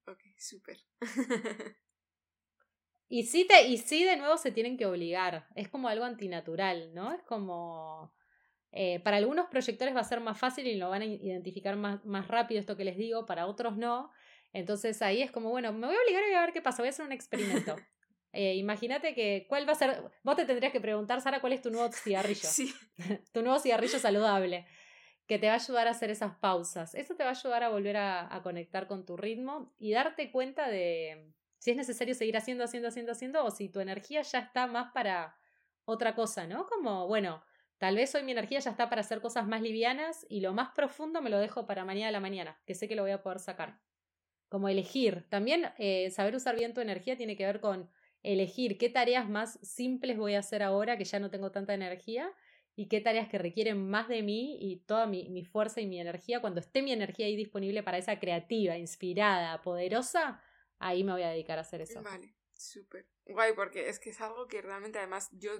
[0.08, 0.78] ok, súper.
[3.10, 5.48] Y sí, te, y sí, de nuevo se tienen que obligar.
[5.56, 7.12] Es como algo antinatural, ¿no?
[7.12, 8.14] Es como.
[8.72, 12.06] Eh, para algunos proyectores va a ser más fácil y lo van a identificar más,
[12.06, 14.12] más rápido esto que les digo, para otros no.
[14.54, 16.90] Entonces ahí es como, bueno, me voy a obligar a ver qué pasa, voy a
[16.92, 17.76] hacer un experimento.
[18.32, 20.04] Eh, Imagínate que, ¿cuál va a ser?
[20.22, 22.48] Vos te tendrías que preguntar, Sara, ¿cuál es tu nuevo cigarrillo?
[22.48, 22.72] Sí.
[23.34, 24.68] tu nuevo cigarrillo saludable,
[25.26, 26.94] que te va a ayudar a hacer esas pausas.
[26.94, 30.32] Eso te va a ayudar a volver a, a conectar con tu ritmo y darte
[30.32, 34.40] cuenta de, si es necesario seguir haciendo, haciendo, haciendo, haciendo, o si tu energía ya
[34.40, 35.38] está más para
[35.86, 36.66] otra cosa, ¿no?
[36.68, 37.44] Como, bueno,
[37.78, 40.70] tal vez hoy mi energía ya está para hacer cosas más livianas y lo más
[40.70, 43.22] profundo me lo dejo para mañana a la mañana, que sé que lo voy a
[43.22, 43.80] poder sacar.
[44.50, 45.26] Como elegir.
[45.30, 47.90] También eh, saber usar bien tu energía tiene que ver con
[48.24, 52.32] elegir qué tareas más simples voy a hacer ahora que ya no tengo tanta energía
[52.76, 56.00] y qué tareas que requieren más de mí y toda mi, mi fuerza y mi
[56.00, 60.42] energía, cuando esté mi energía ahí disponible para esa creativa, inspirada, poderosa,
[60.78, 62.02] ahí me voy a dedicar a hacer eso.
[62.02, 63.06] Vale, súper.
[63.26, 65.52] Guay, porque es que es algo que realmente además yo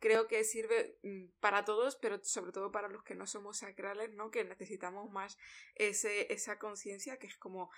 [0.00, 4.10] creo que sirve mm, para todos, pero sobre todo para los que no somos sacrales,
[4.14, 4.30] ¿no?
[4.30, 5.36] Que necesitamos más
[5.74, 7.70] ese, esa conciencia que es como,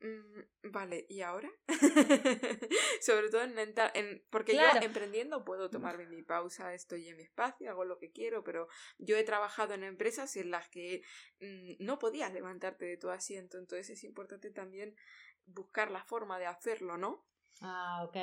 [0.00, 1.50] mm, vale, ¿y ahora?
[3.00, 7.70] sobre todo en, en porque yo emprendiendo puedo tomarme mi pausa, estoy en mi espacio,
[7.70, 8.68] hago lo que quiero, pero
[8.98, 11.02] yo he trabajado en empresas en las que
[11.40, 14.94] mm, no podías levantarte de tu asiento, entonces es importante también
[15.46, 17.26] buscar la forma de hacerlo, ¿no?
[17.60, 18.16] Ah, ok.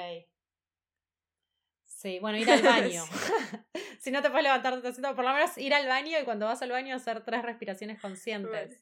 [1.86, 3.04] Sí, bueno, ir al baño.
[4.00, 6.62] si no te puedes levantar de por lo menos ir al baño y cuando vas
[6.62, 8.82] al baño hacer tres respiraciones conscientes.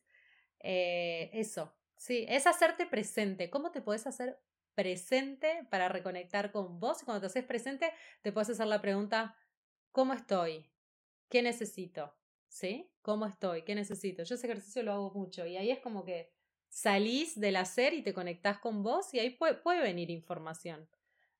[0.59, 3.49] Eh, eso, sí, es hacerte presente.
[3.49, 4.39] ¿Cómo te puedes hacer
[4.75, 7.01] presente para reconectar con vos?
[7.01, 7.91] Y cuando te haces presente,
[8.21, 9.37] te puedes hacer la pregunta,
[9.91, 10.69] ¿cómo estoy?
[11.29, 12.15] ¿Qué necesito?
[12.47, 12.91] ¿Sí?
[13.01, 13.63] ¿Cómo estoy?
[13.63, 14.23] ¿Qué necesito?
[14.23, 16.31] Yo ese ejercicio lo hago mucho y ahí es como que
[16.69, 20.87] salís del hacer y te conectás con vos y ahí puede, puede venir información.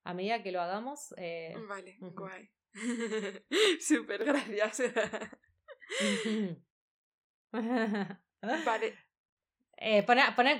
[0.04, 1.14] A medida que lo hagamos.
[1.16, 2.50] Eh, vale, guay.
[3.80, 4.82] Súper, gracias.
[8.64, 9.03] vale.
[9.78, 10.04] Eh,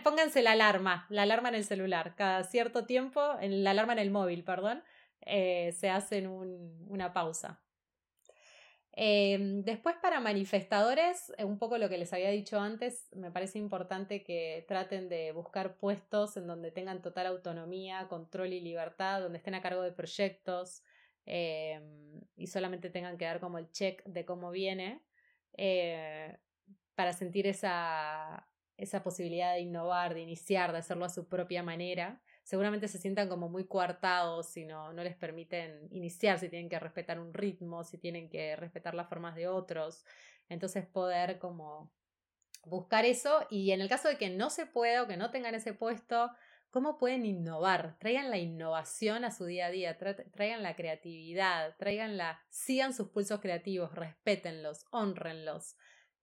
[0.03, 2.15] pónganse la alarma, la alarma en el celular.
[2.17, 4.83] Cada cierto tiempo, la alarma en el móvil, perdón,
[5.21, 7.61] eh, se hacen un, una pausa.
[8.97, 13.59] Em, después para manifestadores, eh, un poco lo que les había dicho antes, me parece
[13.59, 19.39] importante que traten de buscar puestos en donde tengan total autonomía, control y libertad, donde
[19.39, 20.85] estén a cargo de proyectos
[21.27, 25.03] em, y solamente tengan que dar como el check de cómo viene
[26.95, 28.47] para sentir esa,
[28.77, 33.29] esa posibilidad de innovar, de iniciar, de hacerlo a su propia manera seguramente se sientan
[33.29, 37.83] como muy coartados si no, no les permiten iniciar, si tienen que respetar un ritmo,
[37.85, 40.05] si tienen que respetar las formas de otros.
[40.49, 41.91] Entonces poder como
[42.67, 45.55] buscar eso y en el caso de que no se pueda o que no tengan
[45.55, 46.31] ese puesto,
[46.71, 47.97] ¿cómo pueden innovar?
[47.99, 53.09] Traigan la innovación a su día a día, traigan la creatividad, traigan la, sigan sus
[53.09, 55.77] pulsos creativos, respétenlos, honrenlos.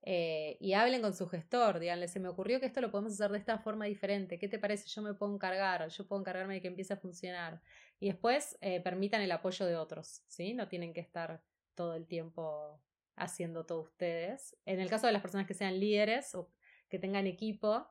[0.04, 3.32] Eh, y hablen con su gestor, díganle, se me ocurrió que esto lo podemos hacer
[3.32, 4.90] de esta forma diferente, ¿qué te parece?
[4.90, 7.62] Yo me puedo encargar, yo puedo encargarme de que empiece a funcionar.
[8.00, 10.54] Y después eh, permitan el apoyo de otros, ¿sí?
[10.54, 11.44] No tienen que estar
[11.76, 12.82] todo el tiempo
[13.16, 14.58] haciendo todo ustedes.
[14.66, 16.50] En el caso de las personas que sean líderes o
[16.90, 17.88] que tengan equipo,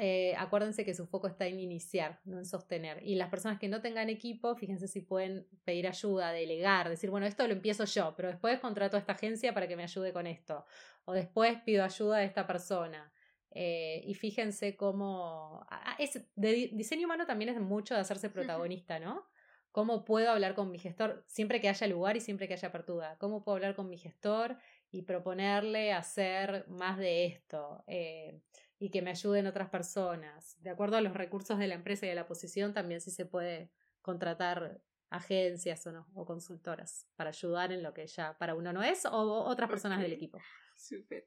[0.00, 3.02] eh, acuérdense que su foco está en iniciar, no en sostener.
[3.02, 7.26] Y las personas que no tengan equipo, fíjense si pueden pedir ayuda, delegar, decir, bueno,
[7.26, 10.26] esto lo empiezo yo, pero después contrato a esta agencia para que me ayude con
[10.26, 10.64] esto.
[11.04, 13.12] O después pido ayuda de esta persona.
[13.50, 15.66] Eh, y fíjense cómo...
[15.98, 19.26] Es, de diseño humano también es mucho de hacerse protagonista, ¿no?
[19.72, 23.16] ¿Cómo puedo hablar con mi gestor siempre que haya lugar y siempre que haya apertura?
[23.18, 24.56] ¿Cómo puedo hablar con mi gestor
[24.90, 27.84] y proponerle hacer más de esto?
[27.86, 28.40] Eh,
[28.78, 30.56] y que me ayuden otras personas.
[30.62, 33.26] De acuerdo a los recursos de la empresa y de la posición, también sí se
[33.26, 33.70] puede
[34.02, 34.80] contratar
[35.10, 39.06] agencias o no, o consultoras para ayudar en lo que ya para uno no es
[39.06, 40.38] o otras personas del equipo.
[40.76, 41.26] Súper.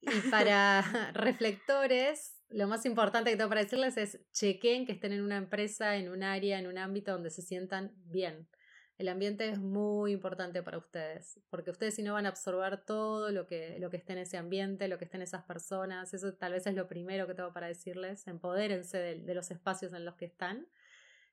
[0.00, 0.82] Y para
[1.14, 5.96] reflectores, lo más importante que tengo para decirles es chequen que estén en una empresa,
[5.96, 8.48] en un área, en un ámbito donde se sientan bien.
[8.96, 13.32] El ambiente es muy importante para ustedes, porque ustedes si no van a absorber todo
[13.32, 16.32] lo que, lo que esté en ese ambiente, lo que esté en esas personas, eso
[16.34, 20.14] tal vez es lo primero que tengo para decirles, empodérense de, los espacios en los
[20.14, 20.68] que están.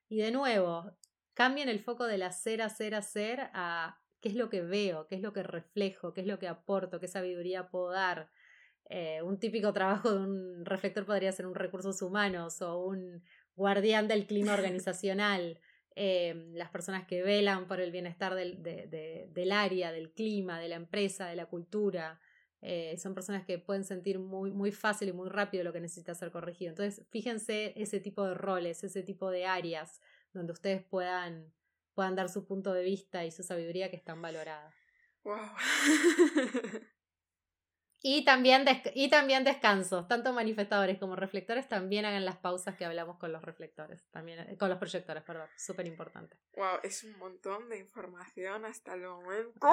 [0.08, 0.90] Y de nuevo,
[1.34, 5.22] cambien el foco del hacer, hacer, hacer a qué es lo que veo, qué es
[5.22, 8.28] lo que reflejo, qué es lo que aporto, qué sabiduría puedo dar.
[8.90, 13.22] Eh, un típico trabajo de un reflector podría ser un recursos humanos o un
[13.54, 15.60] guardián del clima organizacional.
[15.94, 20.76] Em, las personas que velan por el bienestar del, del, área, del clima, de la
[20.76, 22.20] empresa, de la cultura.
[22.62, 26.14] Eh, son personas que pueden sentir muy, muy fácil y muy rápido lo que necesita
[26.14, 26.70] ser corregido.
[26.70, 30.00] Entonces, fíjense ese tipo de roles, ese tipo de áreas
[30.32, 31.52] donde ustedes puedan,
[31.94, 34.74] puedan dar su punto de vista y su sabiduría que están valoradas.
[35.24, 35.36] Wow.
[38.04, 38.64] Y también,
[38.94, 43.42] y también descansos, tanto manifestadores como reflectores también hagan las pausas que hablamos con los
[43.42, 46.36] reflectores, también eh, con los proyectores, perdón, súper importante.
[46.56, 49.68] Wow, es un montón de información hasta el momento.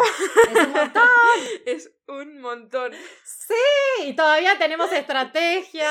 [0.48, 1.10] Es un montón.
[1.66, 2.94] es un montón.
[3.26, 5.90] Sí, y todavía tenemos estrategia,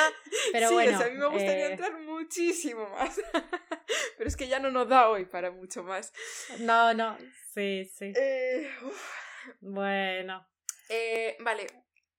[0.52, 0.97] pero bueno.
[0.97, 3.20] a mí me gustaría eh, entrar muchísimo más,
[4.16, 6.12] pero es que ya no nos da hoy para mucho más.
[6.60, 7.19] No, no,
[7.52, 8.12] sí, sí.
[8.15, 8.70] Eh,
[9.60, 10.47] bueno.
[11.40, 11.66] vale,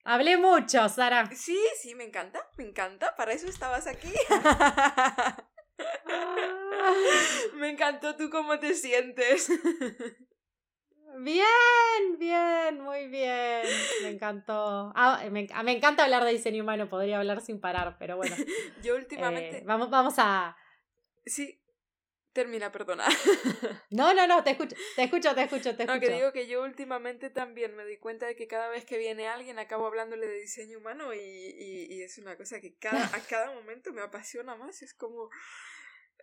[0.10, 1.30] Hablé mucho, Sara.
[1.36, 3.16] Sí, sí, me encanta, me encanta.
[3.16, 4.12] Para eso estabas aquí.
[7.58, 9.52] me encantó tú cómo te sientes.
[11.20, 13.62] Bien, bien, muy bien.
[14.02, 14.92] Me encantó.
[14.96, 18.36] Ah, me, me, encanta hablar de diseño humano, podría hablar sin parar, pero bueno.
[18.84, 19.60] Yo últimamente.
[19.60, 20.58] Eh, vamos, vamos a.
[21.24, 21.59] Sí,
[22.40, 23.06] Termina, perdona.
[23.92, 25.94] No, no, no, te escucho, te escucho, te escucho, te escucho.
[25.94, 28.98] No, que digo que yo últimamente también me doy cuenta de que cada vez que
[28.98, 33.20] viene alguien acabo hablándole de diseño humano y, y, es una cosa que cada, a
[33.28, 34.82] cada momento me apasiona más.
[34.82, 35.30] Es como...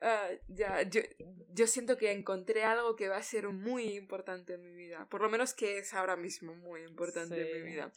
[0.01, 1.03] Ah, ya, yo,
[1.51, 5.07] yo siento que encontré algo que va a ser muy importante en mi vida.
[5.11, 7.93] Por lo menos que es ahora mismo muy importante en mi vida.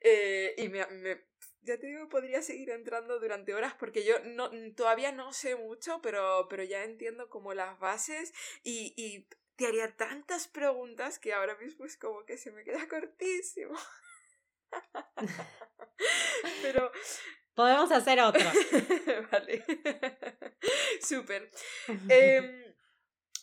[0.00, 1.20] Eh, y me, me,
[1.62, 6.00] ya te digo, podría seguir entrando durante horas porque yo no, todavía no sé mucho,
[6.02, 8.32] pero, pero ya entiendo como las bases
[8.62, 9.26] y, y
[9.56, 13.74] te haría tantas preguntas que ahora mismo es como que se me queda cortísimo.
[16.62, 16.90] pero...
[17.54, 18.40] Podemos hacer otro.
[19.32, 19.64] vale.
[21.02, 21.50] Súper.
[22.08, 22.69] Eh,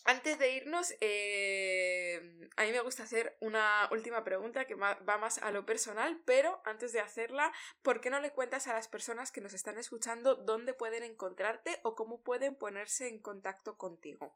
[0.08, 5.36] antes de irnos, eh, a mí me gusta hacer una última pregunta que va más
[5.36, 7.52] a lo personal, pero antes de hacerla,
[7.82, 11.78] ¿por qué no le cuentas a las personas que nos están escuchando dónde pueden encontrarte
[11.82, 14.34] o cómo pueden ponerse en contacto contigo?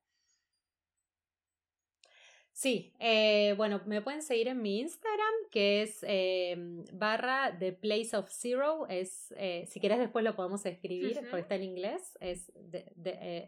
[2.53, 6.55] Sí, eh, bueno, me pueden seguir en mi Instagram, que es eh,
[6.93, 8.87] barra The Place of Zero.
[8.89, 12.19] Es, eh, si querés después lo podemos escribir, porque está en inglés.
[12.21, 12.53] Es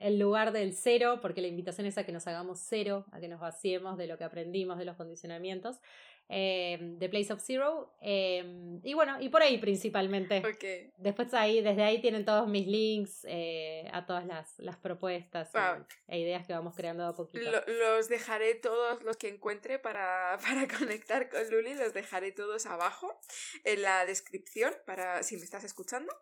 [0.00, 3.28] el lugar del cero, porque la invitación es a que nos hagamos cero, a que
[3.28, 5.80] nos vaciemos de lo que aprendimos, de los condicionamientos.
[6.28, 7.94] Eh, The Place of Zero.
[8.00, 10.42] Em, y bueno, y por ahí principalmente.
[10.96, 15.50] Después ahí, desde ahí tienen todos mis links eh, a todas las, las propuestas
[16.08, 17.50] e ideas que vamos creando a poquito.
[17.66, 23.18] los dejaré todos los que encuentre para, para conectar con Luli, los dejaré todos abajo
[23.64, 26.12] en la descripción para si me estás escuchando.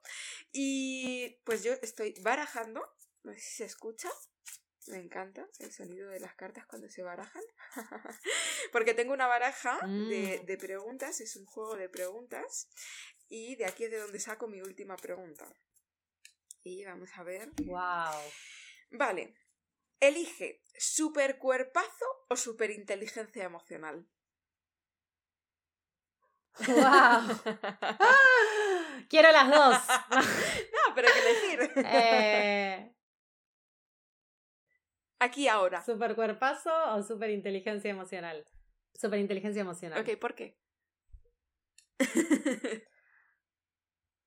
[0.53, 2.81] Y pues yo estoy barajando,
[3.23, 4.09] no sé si se escucha.
[4.89, 7.43] Me encanta el sonido de las cartas cuando se barajan.
[8.73, 10.47] Porque tengo una baraja de, mm.
[10.47, 12.69] de, preguntas, es un juego de preguntas.
[13.29, 15.47] Y de aquí es de donde saco mi última pregunta.
[16.65, 17.51] Y vamos a ver.
[17.65, 18.21] ¡Wow!
[18.91, 19.35] Vale.
[20.01, 24.07] Elige super cuerpazo o super inteligencia emocional.
[26.59, 27.41] ¡Wow!
[29.09, 29.77] Quiero las dos.
[30.11, 31.73] no, pero hay que elegir.
[31.77, 32.95] Eh,
[35.23, 35.85] Aquí ahora.
[35.85, 38.45] ¿Super cuerpazo o super inteligencia emocional?
[38.93, 40.01] Super inteligencia emocional.
[40.01, 40.59] Ok, ¿por qué?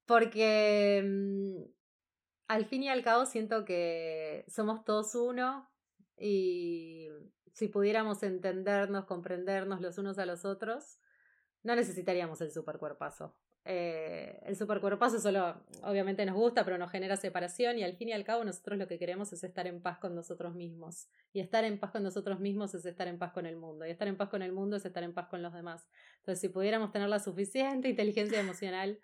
[0.05, 1.63] Porque mm,
[2.47, 5.69] al fin y al cabo siento que somos todos uno
[6.17, 7.09] y
[7.51, 11.01] si pudiéramos entendernos, comprendernos los unos a los otros,
[11.63, 13.35] no necesitaríamos el super cuerpazo.
[13.67, 18.13] Eh, el supercuerpazo solo obviamente nos gusta, pero nos genera separación y al fin y
[18.13, 21.07] al cabo nosotros lo que queremos es estar en paz con nosotros mismos.
[21.33, 23.85] Y estar en paz con nosotros mismos es estar en paz con el mundo.
[23.85, 25.87] Y estar en paz con el mundo es estar en paz con los demás.
[26.17, 28.99] Entonces, si pudiéramos tener la suficiente inteligencia emocional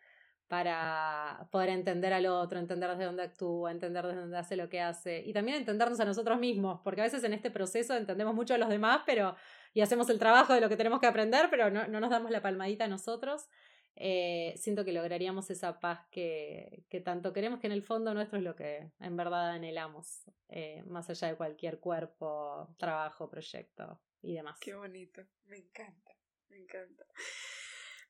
[0.48, 4.82] para poder entender al otro, entender desde dónde actúa, entender desde dónde hace lo que
[4.82, 8.54] hace y también entendernos a nosotros mismos, porque a veces en este proceso entendemos mucho
[8.54, 9.34] a los demás, pero
[9.74, 12.32] y hacemos el trabajo de lo que tenemos que aprender, pero no, no nos damos
[12.32, 13.48] la palmadita a nosotros.
[13.96, 18.38] Eh, siento que lograríamos esa paz que, que, tanto queremos, que en el fondo nuestro
[18.38, 24.34] es lo que en verdad anhelamos, eh, más allá de cualquier cuerpo, trabajo, proyecto y
[24.34, 24.58] demás.
[24.60, 26.12] Qué bonito, me encanta,
[26.50, 27.06] me encanta.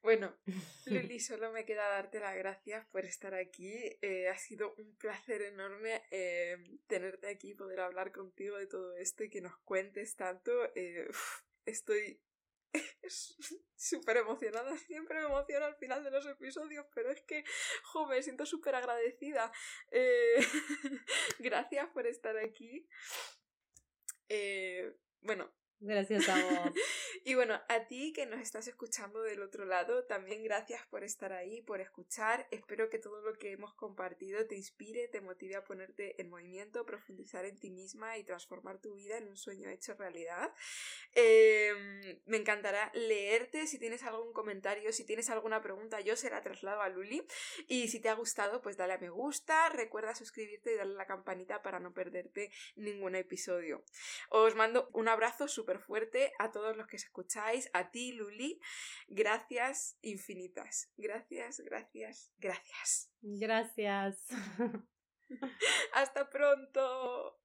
[0.01, 0.35] Bueno,
[0.85, 3.71] Luli, solo me queda darte las gracias por estar aquí.
[4.01, 6.01] Eh, ha sido un placer enorme
[6.87, 10.51] tenerte aquí, poder hablar contigo de todo esto y que nos cuentes tanto.
[11.65, 12.19] estoy
[13.75, 17.43] súper emocionada, siempre me emociona al final de los episodios, pero es que,
[17.83, 19.51] jo, me siento súper agradecida.
[19.91, 20.35] Eh,
[21.39, 22.87] gracias por estar aquí.
[24.29, 25.53] Eh, bueno,
[25.83, 26.73] Gracias a vos.
[27.25, 31.33] y bueno, a ti que nos estás escuchando del otro lado, también gracias por estar
[31.33, 32.47] ahí, por escuchar.
[32.51, 36.85] Espero que todo lo que hemos compartido te inspire, te motive a ponerte en movimiento,
[36.85, 40.53] profundizar en ti misma y transformar tu vida en un sueño hecho realidad.
[41.13, 43.65] Em, me encantará leerte.
[43.65, 47.25] Si tienes algún comentario, si tienes alguna pregunta, yo se la traslado a Luli.
[47.67, 50.97] Y si te ha gustado, pues dale a me gusta, recuerda suscribirte y darle a
[50.97, 53.83] la campanita para no perderte ningún episodio.
[54.29, 58.59] Os mando un abrazo súper fuerte a todos los que escucháis, a ti, Luli.
[59.07, 60.91] Gracias infinitas.
[60.97, 63.11] Gracias, gracias, gracias.
[63.21, 64.27] Gracias.
[65.93, 67.40] Hasta pronto.